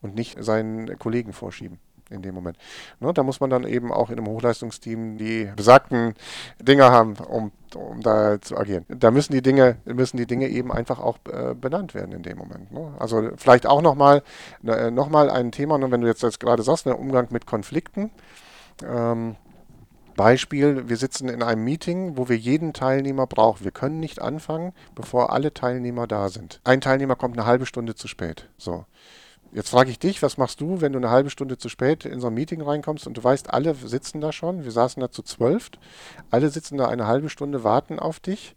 [0.03, 1.81] und nicht seinen Kollegen vorschieben
[2.11, 2.57] in dem Moment.
[3.01, 6.15] Ne, da muss man dann eben auch in einem Hochleistungsteam die besagten
[6.61, 8.85] Dinge haben, um, um da zu agieren.
[8.89, 12.39] Da müssen die Dinge, müssen die Dinge eben einfach auch äh, benannt werden in dem
[12.39, 12.73] Moment.
[12.73, 12.95] Ne?
[12.99, 14.23] Also vielleicht auch nochmal
[14.67, 17.47] äh, noch mal ein Thema, ne, wenn du jetzt, jetzt gerade sagst, der Umgang mit
[17.47, 18.11] Konflikten.
[18.87, 19.37] Ähm,
[20.19, 23.63] Beispiel, wir sitzen in einem Meeting, wo wir jeden Teilnehmer brauchen.
[23.63, 26.61] Wir können nicht anfangen, bevor alle Teilnehmer da sind.
[26.65, 28.49] Ein Teilnehmer kommt eine halbe Stunde zu spät.
[28.59, 28.85] So.
[29.53, 32.21] Jetzt frage ich dich, was machst du, wenn du eine halbe Stunde zu spät in
[32.21, 35.23] so ein Meeting reinkommst und du weißt, alle sitzen da schon, wir saßen da zu
[35.23, 35.71] zwölf,
[36.31, 38.57] alle sitzen da eine halbe Stunde, warten auf dich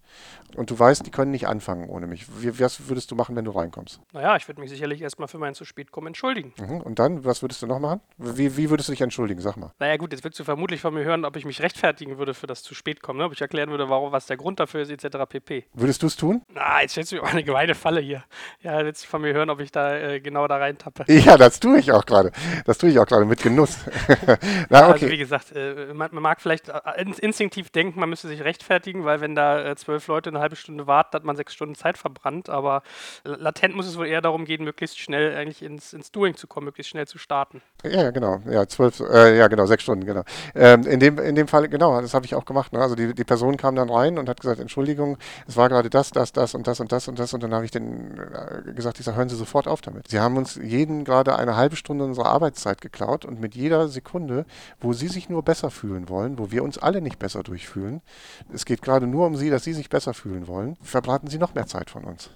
[0.55, 2.27] und du weißt, die können nicht anfangen ohne mich.
[2.41, 4.01] Wie, was würdest du machen, wenn du reinkommst?
[4.13, 6.53] Naja, ich würde mich sicherlich erstmal für mein zu spät kommen entschuldigen.
[6.59, 6.81] Mhm.
[6.81, 8.01] Und dann, was würdest du noch machen?
[8.17, 9.41] Wie, wie würdest du dich entschuldigen?
[9.41, 9.71] Sag mal.
[9.79, 12.47] Naja gut, jetzt würdest du vermutlich von mir hören, ob ich mich rechtfertigen würde für
[12.47, 13.25] das zu spät kommen, ne?
[13.25, 15.17] ob ich erklären würde, warum, was der Grund dafür ist, etc.
[15.27, 15.65] pp.
[15.73, 16.41] Würdest du es tun?
[16.53, 18.23] Na, jetzt stellst du mir eine gemeine Falle hier.
[18.61, 21.05] Ja, du von mir hören, ob ich da äh, genau da reintappe?
[21.21, 22.31] Ja, das tue ich auch gerade.
[22.65, 23.77] Das tue ich auch gerade mit Genuss.
[24.69, 24.93] Na, okay.
[24.93, 29.05] Also wie gesagt, äh, man, man, mag vielleicht äh, instinktiv denken, man müsste sich rechtfertigen,
[29.05, 31.97] weil wenn da äh, zwölf Leute eine halbe Stunde warten, hat man sechs Stunden Zeit
[31.97, 32.83] verbrannt, aber
[33.23, 36.65] latent muss es wohl eher darum gehen, möglichst schnell eigentlich ins, ins Doing zu kommen,
[36.65, 37.61] möglichst schnell zu starten.
[37.83, 38.41] Ja, genau.
[38.49, 40.23] Ja, zwölf, äh, ja, genau, sechs Stunden, genau.
[40.55, 42.73] Ähm, in, dem, in dem Fall, genau, das habe ich auch gemacht.
[42.73, 42.79] Ne?
[42.79, 46.11] Also die, die Person kam dann rein und hat gesagt, Entschuldigung, es war gerade das,
[46.11, 48.99] das, das und das und das und das und dann habe ich den äh, gesagt,
[48.99, 50.07] ich sage, hören Sie sofort auf damit.
[50.09, 54.45] Sie haben uns jeden gerade eine halbe Stunde unserer Arbeitszeit geklaut und mit jeder Sekunde,
[54.79, 58.01] wo Sie sich nur besser fühlen wollen, wo wir uns alle nicht besser durchfühlen,
[58.53, 61.53] es geht gerade nur um Sie, dass Sie sich besser fühlen wollen, verbraten Sie noch
[61.53, 62.31] mehr Zeit von uns.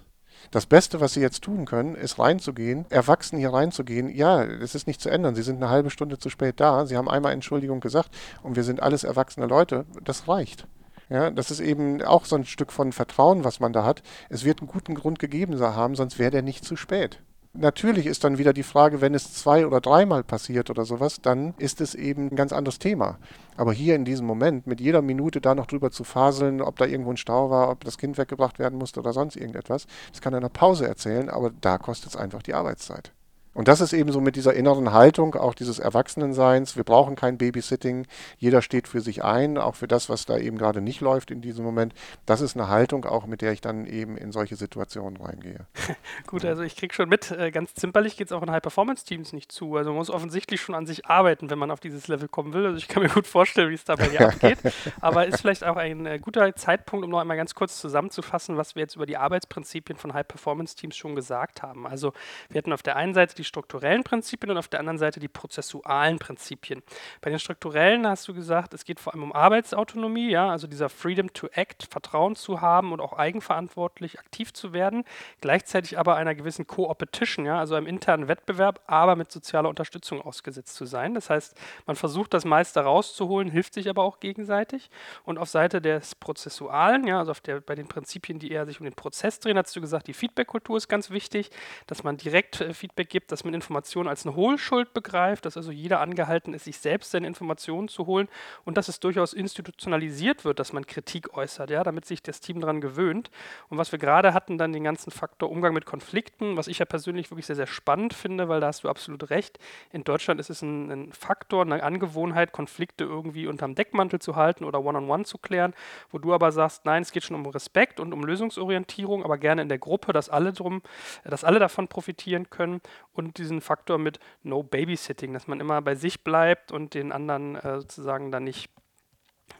[0.52, 4.08] Das Beste, was Sie jetzt tun können, ist reinzugehen, erwachsen hier reinzugehen.
[4.08, 5.34] Ja, es ist nicht zu ändern.
[5.34, 6.86] Sie sind eine halbe Stunde zu spät da.
[6.86, 8.10] Sie haben einmal Entschuldigung gesagt
[8.44, 9.86] und wir sind alles erwachsene Leute.
[10.04, 10.68] Das reicht.
[11.08, 14.02] Ja, das ist eben auch so ein Stück von Vertrauen, was man da hat.
[14.28, 17.20] Es wird einen guten Grund gegeben haben, sonst wäre der nicht zu spät
[17.56, 21.54] natürlich ist dann wieder die Frage, wenn es zwei oder dreimal passiert oder sowas, dann
[21.58, 23.18] ist es eben ein ganz anderes Thema.
[23.56, 26.84] Aber hier in diesem Moment, mit jeder Minute da noch drüber zu faseln, ob da
[26.84, 30.34] irgendwo ein Stau war, ob das Kind weggebracht werden musste oder sonst irgendetwas, das kann
[30.34, 33.12] er in Pause erzählen, aber da kostet es einfach die Arbeitszeit.
[33.56, 36.76] Und das ist eben so mit dieser inneren Haltung, auch dieses Erwachsenenseins.
[36.76, 38.06] Wir brauchen kein Babysitting.
[38.36, 41.40] Jeder steht für sich ein, auch für das, was da eben gerade nicht läuft in
[41.40, 41.94] diesem Moment.
[42.26, 45.66] Das ist eine Haltung auch, mit der ich dann eben in solche Situationen reingehe.
[46.26, 49.50] Gut, also ich kriege schon mit, äh, ganz zimperlich geht es auch in High-Performance-Teams nicht
[49.50, 49.74] zu.
[49.76, 52.66] Also man muss offensichtlich schon an sich arbeiten, wenn man auf dieses Level kommen will.
[52.66, 54.58] Also ich kann mir gut vorstellen, wie es da bei dir abgeht.
[55.00, 58.74] Aber ist vielleicht auch ein äh, guter Zeitpunkt, um noch einmal ganz kurz zusammenzufassen, was
[58.74, 61.86] wir jetzt über die Arbeitsprinzipien von High-Performance-Teams schon gesagt haben.
[61.86, 62.12] Also
[62.50, 65.28] wir hatten auf der einen Seite die strukturellen Prinzipien und auf der anderen Seite die
[65.28, 66.82] prozessualen Prinzipien.
[67.20, 70.88] Bei den strukturellen hast du gesagt, es geht vor allem um Arbeitsautonomie, ja, also dieser
[70.88, 75.04] Freedom to Act, Vertrauen zu haben und auch eigenverantwortlich aktiv zu werden,
[75.40, 80.74] gleichzeitig aber einer gewissen Co-Opetition, ja, also einem internen Wettbewerb, aber mit sozialer Unterstützung ausgesetzt
[80.74, 81.14] zu sein.
[81.14, 84.90] Das heißt, man versucht das meiste rauszuholen, hilft sich aber auch gegenseitig.
[85.24, 88.80] Und auf Seite des Prozessualen, ja, also auf der, bei den Prinzipien, die eher sich
[88.80, 91.50] um den Prozess drehen, hast du gesagt, die Feedback-Kultur ist ganz wichtig,
[91.86, 95.70] dass man direkt äh, Feedback gibt, dass man Informationen als eine Hohlschuld begreift, dass also
[95.70, 98.28] jeder angehalten ist, sich selbst seine Informationen zu holen
[98.64, 102.60] und dass es durchaus institutionalisiert wird, dass man Kritik äußert, ja, damit sich das Team
[102.60, 103.30] daran gewöhnt.
[103.68, 106.86] Und was wir gerade hatten, dann den ganzen Faktor Umgang mit Konflikten, was ich ja
[106.86, 109.58] persönlich wirklich sehr, sehr spannend finde, weil da hast du absolut recht.
[109.92, 114.64] In Deutschland ist es ein, ein Faktor, eine Angewohnheit, Konflikte irgendwie unterm Deckmantel zu halten
[114.64, 115.74] oder one-on-one -on -one zu klären,
[116.10, 119.60] wo du aber sagst, nein, es geht schon um Respekt und um Lösungsorientierung, aber gerne
[119.60, 120.80] in der Gruppe, dass alle drum,
[121.22, 122.80] dass alle davon profitieren können
[123.16, 127.56] und diesen Faktor mit No Babysitting, dass man immer bei sich bleibt und den anderen
[127.56, 128.70] äh, sozusagen dann nicht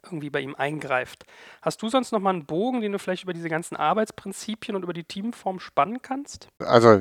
[0.04, 1.24] irgendwie bei ihm eingreift.
[1.62, 4.82] Hast du sonst noch mal einen Bogen, den du vielleicht über diese ganzen Arbeitsprinzipien und
[4.82, 6.48] über die Teamform spannen kannst?
[6.58, 7.00] Also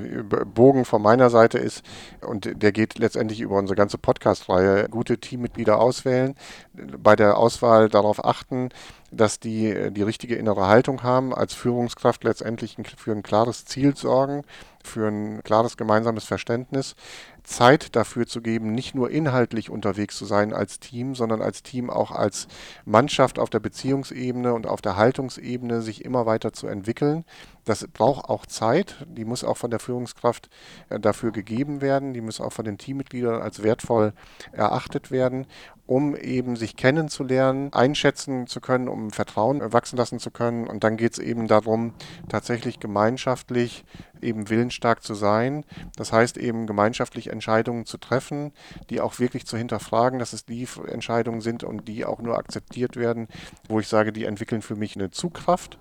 [0.53, 1.83] Bogen von meiner Seite ist,
[2.21, 6.35] und der geht letztendlich über unsere ganze Podcast-Reihe, gute Teammitglieder auswählen,
[6.73, 8.69] bei der Auswahl darauf achten,
[9.11, 14.43] dass die die richtige innere Haltung haben, als Führungskraft letztendlich für ein klares Ziel sorgen,
[14.85, 16.95] für ein klares gemeinsames Verständnis,
[17.45, 21.89] Zeit dafür zu geben, nicht nur inhaltlich unterwegs zu sein als Team, sondern als Team
[21.89, 22.47] auch als
[22.85, 27.23] Mannschaft auf der Beziehungsebene und auf der Haltungsebene sich immer weiter zu entwickeln.
[27.65, 30.49] Das braucht auch Zeit, die muss auch von der Führungskraft
[30.89, 34.13] äh, dafür gegeben werden, die muss auch von den Teammitgliedern als wertvoll
[34.51, 35.47] erachtet werden,
[35.87, 40.67] um eben sich kennenzulernen, einschätzen zu können, um Vertrauen wachsen lassen zu können.
[40.67, 41.93] Und dann geht es eben darum,
[42.29, 43.83] tatsächlich gemeinschaftlich
[44.21, 45.63] eben willensstark zu sein.
[45.95, 48.53] Das heißt eben gemeinschaftlich Entscheidungen zu treffen,
[48.89, 52.95] die auch wirklich zu hinterfragen, dass es die Entscheidungen sind und die auch nur akzeptiert
[52.95, 53.27] werden,
[53.67, 55.77] wo ich sage, die entwickeln für mich eine Zugkraft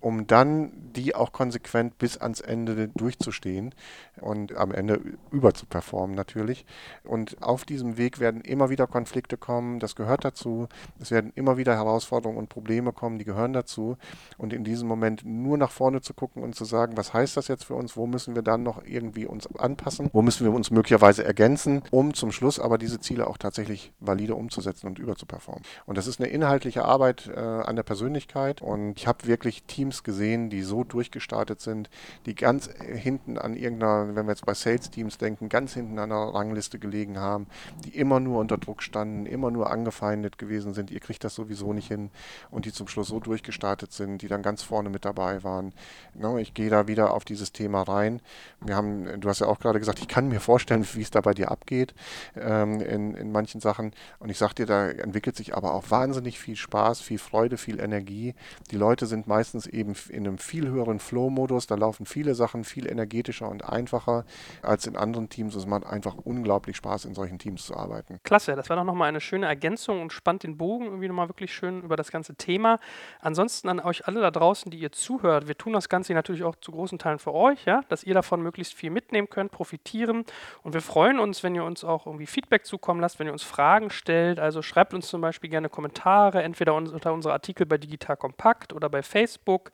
[0.00, 3.74] um dann die auch konsequent bis ans Ende durchzustehen
[4.20, 6.64] und am Ende über zu performen natürlich.
[7.04, 10.68] Und auf diesem Weg werden immer wieder Konflikte kommen, das gehört dazu.
[11.00, 13.96] Es werden immer wieder Herausforderungen und Probleme kommen, die gehören dazu.
[14.36, 17.48] Und in diesem Moment nur nach vorne zu gucken und zu sagen, was heißt das
[17.48, 20.70] jetzt für uns, wo müssen wir dann noch irgendwie uns anpassen, wo müssen wir uns
[20.70, 25.62] möglicherweise ergänzen, um zum Schluss aber diese Ziele auch tatsächlich valide umzusetzen und überzuperformen.
[25.86, 30.02] Und das ist eine inhaltliche Arbeit äh, an der Persönlichkeit und ich habe wirklich Teams
[30.02, 31.88] gesehen, die so durchgestartet sind,
[32.26, 36.18] die ganz hinten an irgendeiner wenn wir jetzt bei Sales-Teams denken, ganz hinten an der
[36.18, 37.46] Rangliste gelegen haben,
[37.84, 41.72] die immer nur unter Druck standen, immer nur angefeindet gewesen sind, ihr kriegt das sowieso
[41.72, 42.10] nicht hin
[42.50, 45.72] und die zum Schluss so durchgestartet sind, die dann ganz vorne mit dabei waren.
[46.14, 48.20] Ne, ich gehe da wieder auf dieses Thema rein.
[48.60, 51.22] Wir haben, du hast ja auch gerade gesagt, ich kann mir vorstellen, wie es da
[51.22, 51.94] bei dir abgeht
[52.36, 53.92] ähm, in, in manchen Sachen.
[54.18, 57.80] Und ich sag dir, da entwickelt sich aber auch wahnsinnig viel Spaß, viel Freude, viel
[57.80, 58.34] Energie.
[58.70, 62.86] Die Leute sind meistens eben in einem viel höheren Flow-Modus, da laufen viele Sachen viel
[62.90, 64.24] energetischer und einfacher
[64.62, 65.54] als in anderen Teams.
[65.54, 68.18] Es macht einfach unglaublich Spaß, in solchen Teams zu arbeiten.
[68.24, 71.54] Klasse, das war doch nochmal eine schöne Ergänzung und spannt den Bogen irgendwie nochmal wirklich
[71.54, 72.80] schön über das ganze Thema.
[73.20, 76.56] Ansonsten an euch alle da draußen, die ihr zuhört, wir tun das Ganze natürlich auch
[76.56, 80.24] zu großen Teilen für euch, ja, dass ihr davon möglichst viel mitnehmen könnt, profitieren.
[80.62, 83.42] Und wir freuen uns, wenn ihr uns auch irgendwie Feedback zukommen lasst, wenn ihr uns
[83.42, 84.40] Fragen stellt.
[84.40, 88.88] Also schreibt uns zum Beispiel gerne Kommentare, entweder unter unsere Artikel bei Digital Kompakt oder
[88.88, 89.67] bei Facebook.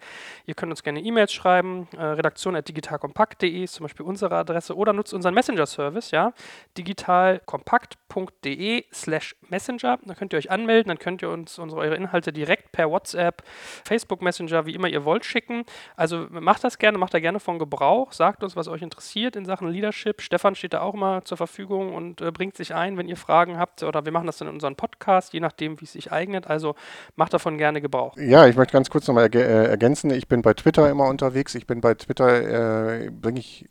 [0.47, 1.89] Ihr könnt uns gerne E-Mails schreiben.
[1.97, 6.33] Äh, redaktion.digitalkompakt.de ist zum Beispiel unsere Adresse oder nutzt unseren Messenger-Service, ja,
[6.77, 9.99] digitalkompakt.de slash Messenger.
[10.05, 13.43] Da könnt ihr euch anmelden, dann könnt ihr uns unsere, eure Inhalte direkt per WhatsApp,
[13.85, 15.65] Facebook Messenger, wie immer ihr wollt, schicken.
[15.97, 19.45] Also macht das gerne, macht da gerne von Gebrauch, sagt uns, was euch interessiert in
[19.45, 20.21] Sachen Leadership.
[20.21, 23.59] Stefan steht da auch immer zur Verfügung und äh, bringt sich ein, wenn ihr Fragen
[23.59, 26.47] habt oder wir machen das dann in unserem Podcast, je nachdem, wie es sich eignet.
[26.47, 26.75] Also
[27.17, 28.17] macht davon gerne Gebrauch.
[28.17, 30.11] Ja, ich möchte ganz kurz nochmal erg äh, ergänzen.
[30.11, 31.55] Ich bin bei Twitter immer unterwegs.
[31.55, 33.67] Ich bin bei Twitter, äh, bringe ich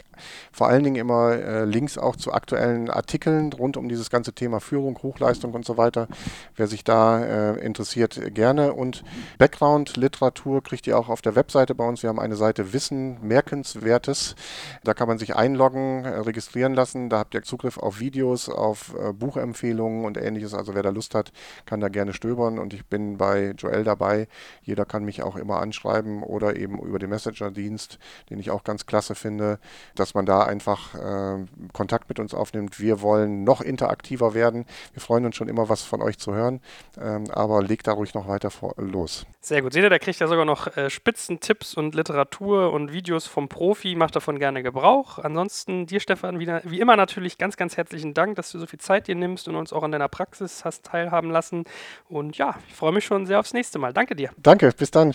[0.51, 4.59] vor allen Dingen immer äh, Links auch zu aktuellen Artikeln rund um dieses ganze Thema
[4.59, 6.07] Führung, Hochleistung und so weiter.
[6.55, 8.74] Wer sich da äh, interessiert, gerne.
[8.74, 9.03] Und
[9.39, 12.03] Background-Literatur kriegt ihr auch auf der Webseite bei uns.
[12.03, 14.36] Wir haben eine Seite Wissen, Merkenswertes.
[14.84, 17.09] Da kann man sich einloggen, äh, registrieren lassen.
[17.09, 20.53] Da habt ihr Zugriff auf Videos, auf äh, Buchempfehlungen und ähnliches.
[20.53, 21.32] Also wer da Lust hat,
[21.66, 22.59] kann da gerne stöbern.
[22.59, 24.28] Und ich bin bei Joel dabei.
[24.61, 27.97] Jeder kann mich auch immer anschreiben oder eben über den Messenger-Dienst,
[28.30, 29.60] den ich auch ganz klasse finde.
[29.95, 32.78] Da dass man da einfach äh, Kontakt mit uns aufnimmt.
[32.78, 34.66] Wir wollen noch interaktiver werden.
[34.91, 36.60] Wir freuen uns schon immer, was von euch zu hören,
[36.99, 39.26] ähm, aber legt da ruhig noch weiter vor, los.
[39.39, 39.72] Sehr gut.
[39.72, 43.95] Seht ihr, der kriegt ja sogar noch äh, Spitzentipps und Literatur und Videos vom Profi,
[43.95, 45.20] macht davon gerne Gebrauch.
[45.20, 48.80] Ansonsten dir, Stefan, wieder, wie immer natürlich ganz, ganz herzlichen Dank, dass du so viel
[48.80, 51.64] Zeit dir nimmst und uns auch an deiner Praxis hast teilhaben lassen.
[52.10, 53.93] Und ja, ich freue mich schon sehr aufs nächste Mal.
[53.93, 54.32] Danke dir.
[54.36, 55.12] Danke, bis dann.